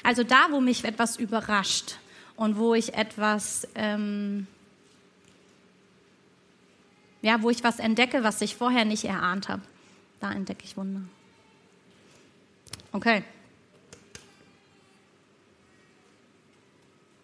Also 0.02 0.22
da, 0.22 0.48
wo 0.50 0.60
mich 0.60 0.84
etwas 0.84 1.16
überrascht 1.16 1.96
und 2.36 2.56
wo 2.56 2.74
ich 2.74 2.94
etwas, 2.94 3.68
ähm, 3.74 4.46
ja, 7.22 7.42
wo 7.42 7.50
ich 7.50 7.62
was 7.62 7.78
entdecke, 7.78 8.22
was 8.22 8.40
ich 8.40 8.56
vorher 8.56 8.84
nicht 8.84 9.04
erahnt 9.04 9.48
habe. 9.48 9.62
Da 10.20 10.32
entdecke 10.32 10.64
ich 10.64 10.76
Wunder. 10.76 11.02
Okay. 12.92 13.24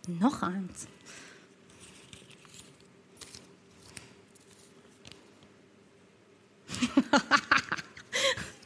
Noch 0.09 0.42
eins. 0.42 0.87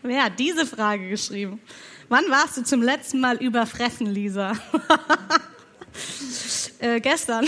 Wer 0.03 0.25
hat 0.25 0.39
diese 0.39 0.67
Frage 0.67 1.09
geschrieben? 1.09 1.61
Wann 2.09 2.25
warst 2.31 2.57
du 2.57 2.65
zum 2.65 2.83
letzten 2.83 3.21
Mal 3.21 3.37
überfressen, 3.37 4.07
Lisa? 4.07 4.53
äh, 6.81 7.01
gestern. 7.01 7.47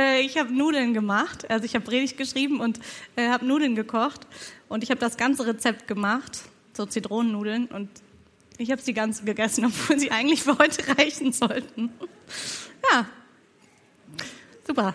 Äh, 0.00 0.20
ich 0.20 0.38
habe 0.38 0.52
Nudeln 0.52 0.94
gemacht. 0.94 1.48
Also 1.50 1.64
ich 1.64 1.74
habe 1.74 1.84
Predigt 1.84 2.16
geschrieben 2.16 2.60
und 2.60 2.80
äh, 3.16 3.28
habe 3.28 3.44
Nudeln 3.44 3.74
gekocht. 3.74 4.26
Und 4.68 4.82
ich 4.82 4.90
habe 4.90 5.00
das 5.00 5.16
ganze 5.16 5.46
Rezept 5.46 5.86
gemacht, 5.86 6.40
so 6.72 6.86
Zitronennudeln. 6.86 7.66
Und 7.66 7.90
ich 8.56 8.70
habe 8.70 8.80
sie 8.80 8.94
ganz 8.94 9.24
gegessen, 9.24 9.64
obwohl 9.66 9.98
sie 9.98 10.10
eigentlich 10.10 10.42
für 10.42 10.58
heute 10.58 10.96
reichen 10.96 11.32
sollten. 11.32 11.92
ja, 12.92 13.06
super. 14.66 14.94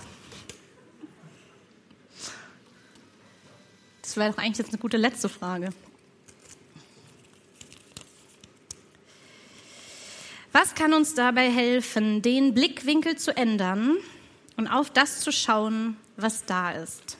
Das 4.01 4.17
wäre 4.17 4.31
doch 4.31 4.37
eigentlich 4.37 4.57
jetzt 4.57 4.69
eine 4.69 4.77
gute 4.77 4.97
letzte 4.97 5.29
Frage. 5.29 5.69
Was 10.51 10.73
kann 10.73 10.93
uns 10.93 11.13
dabei 11.13 11.51
helfen, 11.51 12.21
den 12.21 12.53
Blickwinkel 12.53 13.17
zu 13.17 13.35
ändern 13.35 13.97
und 14.57 14.67
auf 14.67 14.89
das 14.89 15.19
zu 15.19 15.31
schauen, 15.31 15.97
was 16.17 16.45
da 16.45 16.71
ist? 16.71 17.17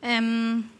Ähm, 0.00 0.70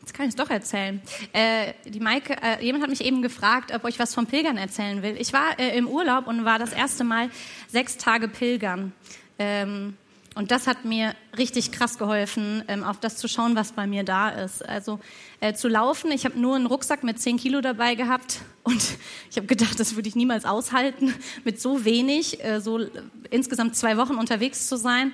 jetzt 0.00 0.12
kann 0.12 0.26
ich 0.26 0.30
es 0.30 0.36
doch 0.36 0.50
erzählen. 0.50 1.00
Äh, 1.32 1.72
die 1.86 2.00
Maike, 2.00 2.36
äh, 2.42 2.62
jemand 2.62 2.82
hat 2.82 2.90
mich 2.90 3.02
eben 3.02 3.22
gefragt, 3.22 3.72
ob 3.72 3.86
ich 3.88 3.98
was 3.98 4.14
vom 4.14 4.26
Pilgern 4.26 4.58
erzählen 4.58 5.02
will. 5.02 5.16
Ich 5.18 5.32
war 5.32 5.58
äh, 5.58 5.76
im 5.76 5.88
Urlaub 5.88 6.26
und 6.26 6.44
war 6.44 6.58
das 6.58 6.72
erste 6.72 7.04
Mal 7.04 7.30
sechs 7.68 7.96
Tage 7.96 8.28
Pilgern. 8.28 8.92
Ähm, 9.38 9.96
und 10.38 10.52
das 10.52 10.68
hat 10.68 10.84
mir 10.84 11.16
richtig 11.36 11.72
krass 11.72 11.98
geholfen, 11.98 12.62
ähm, 12.68 12.84
auf 12.84 13.00
das 13.00 13.16
zu 13.16 13.26
schauen, 13.26 13.56
was 13.56 13.72
bei 13.72 13.88
mir 13.88 14.04
da 14.04 14.28
ist. 14.28 14.64
Also 14.64 15.00
äh, 15.40 15.52
zu 15.52 15.66
laufen, 15.66 16.12
ich 16.12 16.24
habe 16.24 16.38
nur 16.38 16.54
einen 16.54 16.66
Rucksack 16.66 17.02
mit 17.02 17.20
10 17.20 17.38
Kilo 17.38 17.60
dabei 17.60 17.96
gehabt 17.96 18.42
und 18.62 18.80
ich 19.32 19.36
habe 19.36 19.48
gedacht, 19.48 19.80
das 19.80 19.96
würde 19.96 20.08
ich 20.08 20.14
niemals 20.14 20.44
aushalten, 20.44 21.12
mit 21.44 21.60
so 21.60 21.84
wenig, 21.84 22.44
äh, 22.44 22.60
so 22.60 22.86
insgesamt 23.30 23.74
zwei 23.74 23.96
Wochen 23.96 24.14
unterwegs 24.14 24.68
zu 24.68 24.76
sein. 24.76 25.12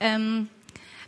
Ähm, 0.00 0.48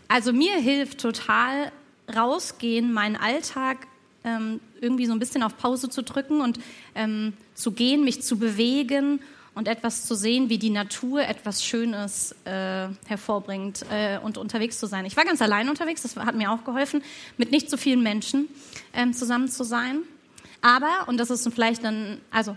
also 0.09 0.35
mir 0.35 0.57
hilft 0.57 1.01
total 1.01 1.73
rausgehen, 2.15 2.93
meinen 2.93 3.17
Alltag 3.17 3.87
ähm, 4.25 4.61
irgendwie 4.83 5.07
so 5.07 5.13
ein 5.15 5.19
bisschen 5.19 5.43
auf 5.43 5.57
Pause 5.57 5.89
zu 5.89 6.03
drücken 6.03 6.43
und 6.43 6.61
ähm, 6.95 7.33
zu 7.55 7.73
gehen, 7.73 8.05
mich 8.05 8.21
zu 8.21 8.39
bewegen 8.39 9.21
und 9.55 9.69
etwas 9.69 10.07
zu 10.07 10.15
sehen, 10.15 10.49
wie 10.49 10.59
die 10.59 10.71
Natur 10.71 11.23
etwas 11.23 11.65
Schönes 11.65 12.35
äh, 12.45 12.89
hervorbringt 13.07 13.85
äh, 13.91 14.19
und 14.19 14.37
unterwegs 14.37 14.79
zu 14.79 14.87
sein. 14.87 15.07
Ich 15.07 15.17
war 15.17 15.25
ganz 15.25 15.41
allein 15.41 15.69
unterwegs, 15.69 16.03
das 16.03 16.17
hat 16.17 16.35
mir 16.35 16.51
auch 16.51 16.65
geholfen, 16.65 17.03
mit 17.37 17.51
nicht 17.51 17.71
so 17.71 17.77
vielen 17.77 18.03
Menschen 18.03 18.49
ähm, 18.93 19.13
zusammen 19.13 19.49
zu 19.49 19.65
sein. 19.65 20.03
Aber, 20.61 21.09
und 21.09 21.19
das 21.19 21.31
ist 21.31 21.49
vielleicht 21.53 21.85
dann, 21.85 22.21
also 22.31 22.57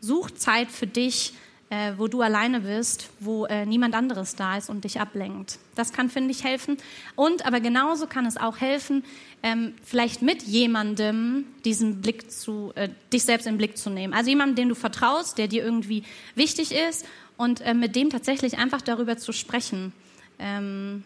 such 0.00 0.32
Zeit 0.32 0.70
für 0.70 0.86
dich, 0.86 1.32
äh, 1.74 1.98
wo 1.98 2.06
du 2.06 2.22
alleine 2.22 2.60
bist, 2.60 3.10
wo 3.18 3.46
äh, 3.46 3.66
niemand 3.66 3.94
anderes 3.94 4.36
da 4.36 4.56
ist 4.56 4.70
und 4.70 4.84
dich 4.84 5.00
ablenkt. 5.00 5.58
Das 5.74 5.92
kann, 5.92 6.08
finde 6.08 6.30
ich, 6.30 6.44
helfen. 6.44 6.76
Und 7.16 7.44
aber 7.46 7.58
genauso 7.58 8.06
kann 8.06 8.26
es 8.26 8.36
auch 8.36 8.60
helfen, 8.60 9.04
ähm, 9.42 9.74
vielleicht 9.82 10.22
mit 10.22 10.44
jemandem 10.44 11.46
diesen 11.64 12.00
Blick 12.00 12.30
zu, 12.30 12.70
äh, 12.76 12.90
dich 13.12 13.24
selbst 13.24 13.48
im 13.48 13.58
Blick 13.58 13.76
zu 13.76 13.90
nehmen. 13.90 14.14
Also 14.14 14.30
jemandem, 14.30 14.54
den 14.54 14.68
du 14.68 14.74
vertraust, 14.76 15.36
der 15.36 15.48
dir 15.48 15.64
irgendwie 15.64 16.04
wichtig 16.36 16.72
ist 16.72 17.06
und 17.36 17.60
äh, 17.62 17.74
mit 17.74 17.96
dem 17.96 18.08
tatsächlich 18.08 18.56
einfach 18.56 18.80
darüber 18.80 19.16
zu 19.16 19.32
sprechen. 19.32 19.92
Ähm, 20.38 21.02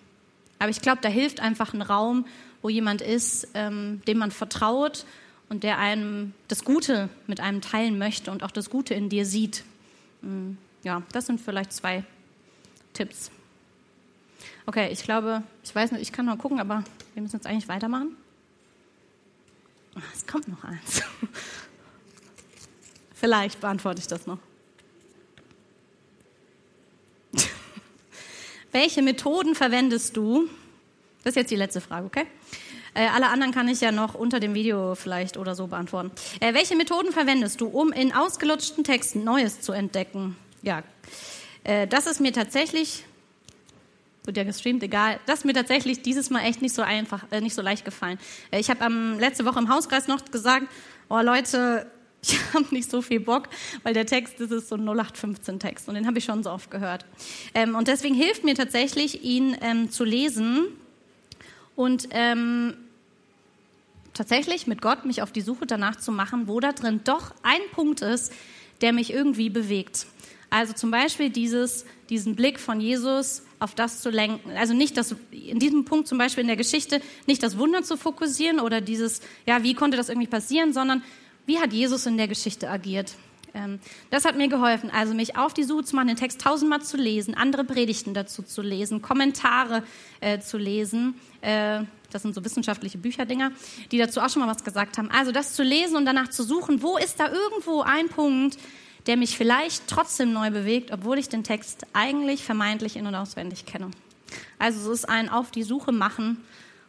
aber 0.59 0.68
ich 0.68 0.83
glaube, 0.83 0.98
da 1.00 1.09
hilft 1.09 1.40
einfach 1.40 1.72
ein 1.72 1.83
Raum, 1.83 2.26
wo 2.61 2.68
jemand 2.68 3.00
ist, 3.00 3.48
ähm, 3.54 4.02
dem 4.07 4.18
man 4.18 4.33
vertraut 4.33 5.07
und 5.48 5.62
der 5.62 5.78
einem 5.78 6.35
das 6.48 6.62
Gute 6.62 7.09
mit 7.26 7.40
einem 7.40 7.62
teilen 7.62 7.96
möchte 7.96 8.31
und 8.31 8.42
auch 8.42 8.50
das 8.50 8.68
Gute 8.68 8.92
in 8.92 9.09
dir 9.09 9.24
sieht. 9.24 9.64
Mm, 10.22 10.52
ja, 10.83 11.02
das 11.12 11.26
sind 11.26 11.40
vielleicht 11.40 11.72
zwei 11.72 12.04
Tipps. 12.92 13.31
Okay, 14.66 14.88
ich 14.90 15.02
glaube, 15.02 15.42
ich 15.62 15.74
weiß 15.74 15.92
nicht, 15.92 16.02
ich 16.02 16.12
kann 16.12 16.26
noch 16.26 16.38
gucken, 16.38 16.61
aber 16.61 16.85
wir 17.14 17.22
müssen 17.22 17.37
jetzt 17.37 17.46
eigentlich 17.46 17.68
weitermachen. 17.68 18.16
Ah, 19.94 20.02
es 20.14 20.26
kommt 20.26 20.48
noch 20.48 20.62
eins. 20.64 21.02
Vielleicht 23.14 23.61
beantworte 23.61 24.00
ich 24.00 24.07
das 24.07 24.26
noch. 24.26 24.38
Welche 28.72 29.02
Methoden 29.02 29.57
verwendest 29.57 30.16
du? 30.16 30.48
Das 31.24 31.33
ist 31.33 31.37
jetzt 31.37 31.50
die 31.50 31.57
letzte 31.57 31.81
Frage, 31.81 32.07
okay? 32.07 32.26
Äh, 32.98 33.06
alle 33.14 33.28
anderen 33.28 33.52
kann 33.52 33.68
ich 33.68 33.80
ja 33.80 33.92
noch 33.92 34.14
unter 34.14 34.40
dem 34.40 34.54
Video 34.54 34.96
vielleicht 34.96 35.37
oder 35.37 35.54
so 35.54 35.68
beantworten. 35.68 36.11
Äh, 36.40 36.52
welche 36.52 36.74
Methoden 36.74 37.12
verwendest 37.12 37.61
du, 37.61 37.68
um 37.68 37.92
in 37.92 38.12
ausgelutschten 38.12 38.82
Texten 38.82 39.22
Neues 39.22 39.61
zu 39.61 39.70
entdecken? 39.70 40.37
Ja, 40.62 40.82
äh, 41.62 41.87
das 41.87 42.08
ist 42.08 42.20
mir 42.20 42.32
tatsächlich, 42.32 43.04
wird 44.24 44.37
ja 44.37 44.42
gestreamt, 44.42 44.82
egal, 44.82 45.20
das 45.26 45.40
ist 45.40 45.44
mir 45.44 45.54
tatsächlich 45.54 46.02
dieses 46.02 46.28
Mal 46.30 46.40
echt 46.40 46.61
nicht 46.61 46.74
so 46.74 46.82
einfach, 46.82 47.24
äh, 47.30 47.40
nicht 47.40 47.54
so 47.54 47.62
leicht 47.62 47.84
gefallen. 47.84 48.18
Äh, 48.50 48.58
ich 48.58 48.68
habe 48.68 48.84
ähm, 48.84 49.16
letzte 49.20 49.44
Woche 49.44 49.61
im 49.61 49.68
Hauskreis 49.72 50.08
noch 50.08 50.24
gesagt, 50.24 50.66
oh 51.08 51.20
Leute, 51.20 51.87
ich 52.22 52.37
habe 52.52 52.66
nicht 52.72 52.90
so 52.90 53.00
viel 53.00 53.20
Bock, 53.20 53.48
weil 53.84 53.94
der 53.94 54.06
Text, 54.06 54.40
das 54.40 54.50
ist 54.50 54.70
so 54.70 54.74
ein 54.74 54.82
0815-Text 54.82 55.88
und 55.88 55.94
den 55.94 56.08
habe 56.08 56.18
ich 56.18 56.24
schon 56.24 56.42
so 56.42 56.50
oft 56.50 56.68
gehört. 56.68 57.06
Ähm, 57.54 57.76
und 57.76 57.87
deswegen 57.87 58.16
hilft 58.16 58.42
mir 58.42 58.56
tatsächlich, 58.56 59.22
ihn 59.22 59.56
ähm, 59.61 59.88
zu 59.88 60.02
lesen 60.02 60.64
und 61.76 62.08
ähm, 62.11 62.74
tatsächlich 64.18 64.66
mit 64.66 64.83
Gott 64.83 65.04
mich 65.04 65.22
auf 65.22 65.31
die 65.31 65.40
Suche 65.40 65.64
danach 65.64 65.96
zu 65.96 66.11
machen, 66.11 66.48
wo 66.48 66.59
da 66.59 66.72
drin 66.72 67.00
doch 67.04 67.33
ein 67.44 67.61
Punkt 67.72 68.02
ist, 68.02 68.33
der 68.81 68.92
mich 68.92 69.12
irgendwie 69.12 69.48
bewegt. 69.48 70.07
Also 70.50 70.72
zum 70.72 70.90
Beispiel 70.90 71.31
dieses, 71.31 71.87
diesen 72.11 72.35
Blick 72.35 72.59
von 72.59 72.81
Jesus 72.81 73.42
auf 73.61 73.74
das 73.74 74.00
zu 74.00 74.11
lenken. 74.11 74.50
Also 74.57 74.74
nicht 74.74 74.96
das, 74.96 75.14
in 75.31 75.59
diesem 75.59 75.85
Punkt 75.85 76.09
zum 76.09 76.18
Beispiel 76.18 76.42
in 76.42 76.48
der 76.48 76.57
Geschichte, 76.57 77.00
nicht 77.26 77.42
das 77.42 77.59
Wunder 77.59 77.83
zu 77.83 77.96
fokussieren 77.96 78.59
oder 78.59 78.81
dieses, 78.81 79.20
ja, 79.46 79.62
wie 79.62 79.74
konnte 79.74 79.96
das 79.96 80.09
irgendwie 80.09 80.28
passieren, 80.28 80.72
sondern 80.72 81.02
wie 81.46 81.59
hat 81.59 81.72
Jesus 81.72 82.07
in 82.07 82.16
der 82.16 82.28
Geschichte 82.28 82.68
agiert? 82.68 83.14
Ähm, 83.54 83.78
das 84.11 84.24
hat 84.24 84.37
mir 84.37 84.48
geholfen, 84.48 84.90
also 84.90 85.14
mich 85.14 85.37
auf 85.37 85.54
die 85.54 85.64
Suche 85.64 85.85
zu 85.85 85.96
machen, 85.96 86.09
den 86.09 86.16
Text 86.16 86.40
tausendmal 86.40 86.83
zu 86.83 86.96
lesen, 86.96 87.35
andere 87.35 87.64
Predigten 87.64 88.14
dazu 88.14 88.42
zu 88.42 88.62
lesen, 88.62 89.00
Kommentare 89.00 89.85
äh, 90.20 90.40
zu 90.40 90.59
lesen. 90.59 91.14
Äh, 91.40 91.85
das 92.10 92.22
sind 92.22 92.34
so 92.34 92.44
wissenschaftliche 92.44 92.98
Bücherdinger, 92.98 93.52
die 93.92 93.98
dazu 93.98 94.20
auch 94.20 94.30
schon 94.30 94.40
mal 94.42 94.48
was 94.48 94.64
gesagt 94.64 94.98
haben. 94.98 95.10
Also 95.10 95.32
das 95.32 95.54
zu 95.54 95.62
lesen 95.62 95.96
und 95.96 96.06
danach 96.06 96.28
zu 96.28 96.42
suchen, 96.42 96.82
wo 96.82 96.96
ist 96.96 97.20
da 97.20 97.30
irgendwo 97.30 97.82
ein 97.82 98.08
Punkt, 98.08 98.58
der 99.06 99.16
mich 99.16 99.36
vielleicht 99.36 99.86
trotzdem 99.88 100.32
neu 100.32 100.50
bewegt, 100.50 100.90
obwohl 100.92 101.18
ich 101.18 101.28
den 101.28 101.44
Text 101.44 101.86
eigentlich 101.92 102.44
vermeintlich 102.44 102.96
in- 102.96 103.06
und 103.06 103.14
auswendig 103.14 103.66
kenne. 103.66 103.90
Also 104.58 104.80
es 104.80 105.00
ist 105.00 105.08
ein 105.08 105.28
Auf 105.28 105.50
die 105.50 105.62
Suche 105.62 105.92
machen 105.92 106.44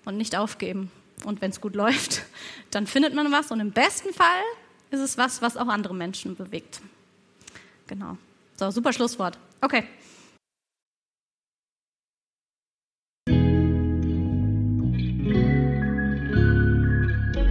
und 0.05 0.17
nicht 0.17 0.35
aufgeben. 0.35 0.91
Und 1.25 1.41
wenn 1.41 1.51
es 1.51 1.61
gut 1.61 1.75
läuft, 1.75 2.23
dann 2.71 2.87
findet 2.87 3.13
man 3.13 3.31
was 3.31 3.51
und 3.51 3.59
im 3.59 3.71
besten 3.71 4.13
Fall 4.13 4.43
ist 4.91 4.99
es 4.99 5.17
was, 5.17 5.41
was 5.41 5.57
auch 5.57 5.67
andere 5.67 5.93
Menschen 5.93 6.35
bewegt. 6.35 6.81
Genau. 7.87 8.17
So, 8.57 8.71
super 8.71 8.93
Schlusswort. 8.93 9.37
Okay. 9.61 9.83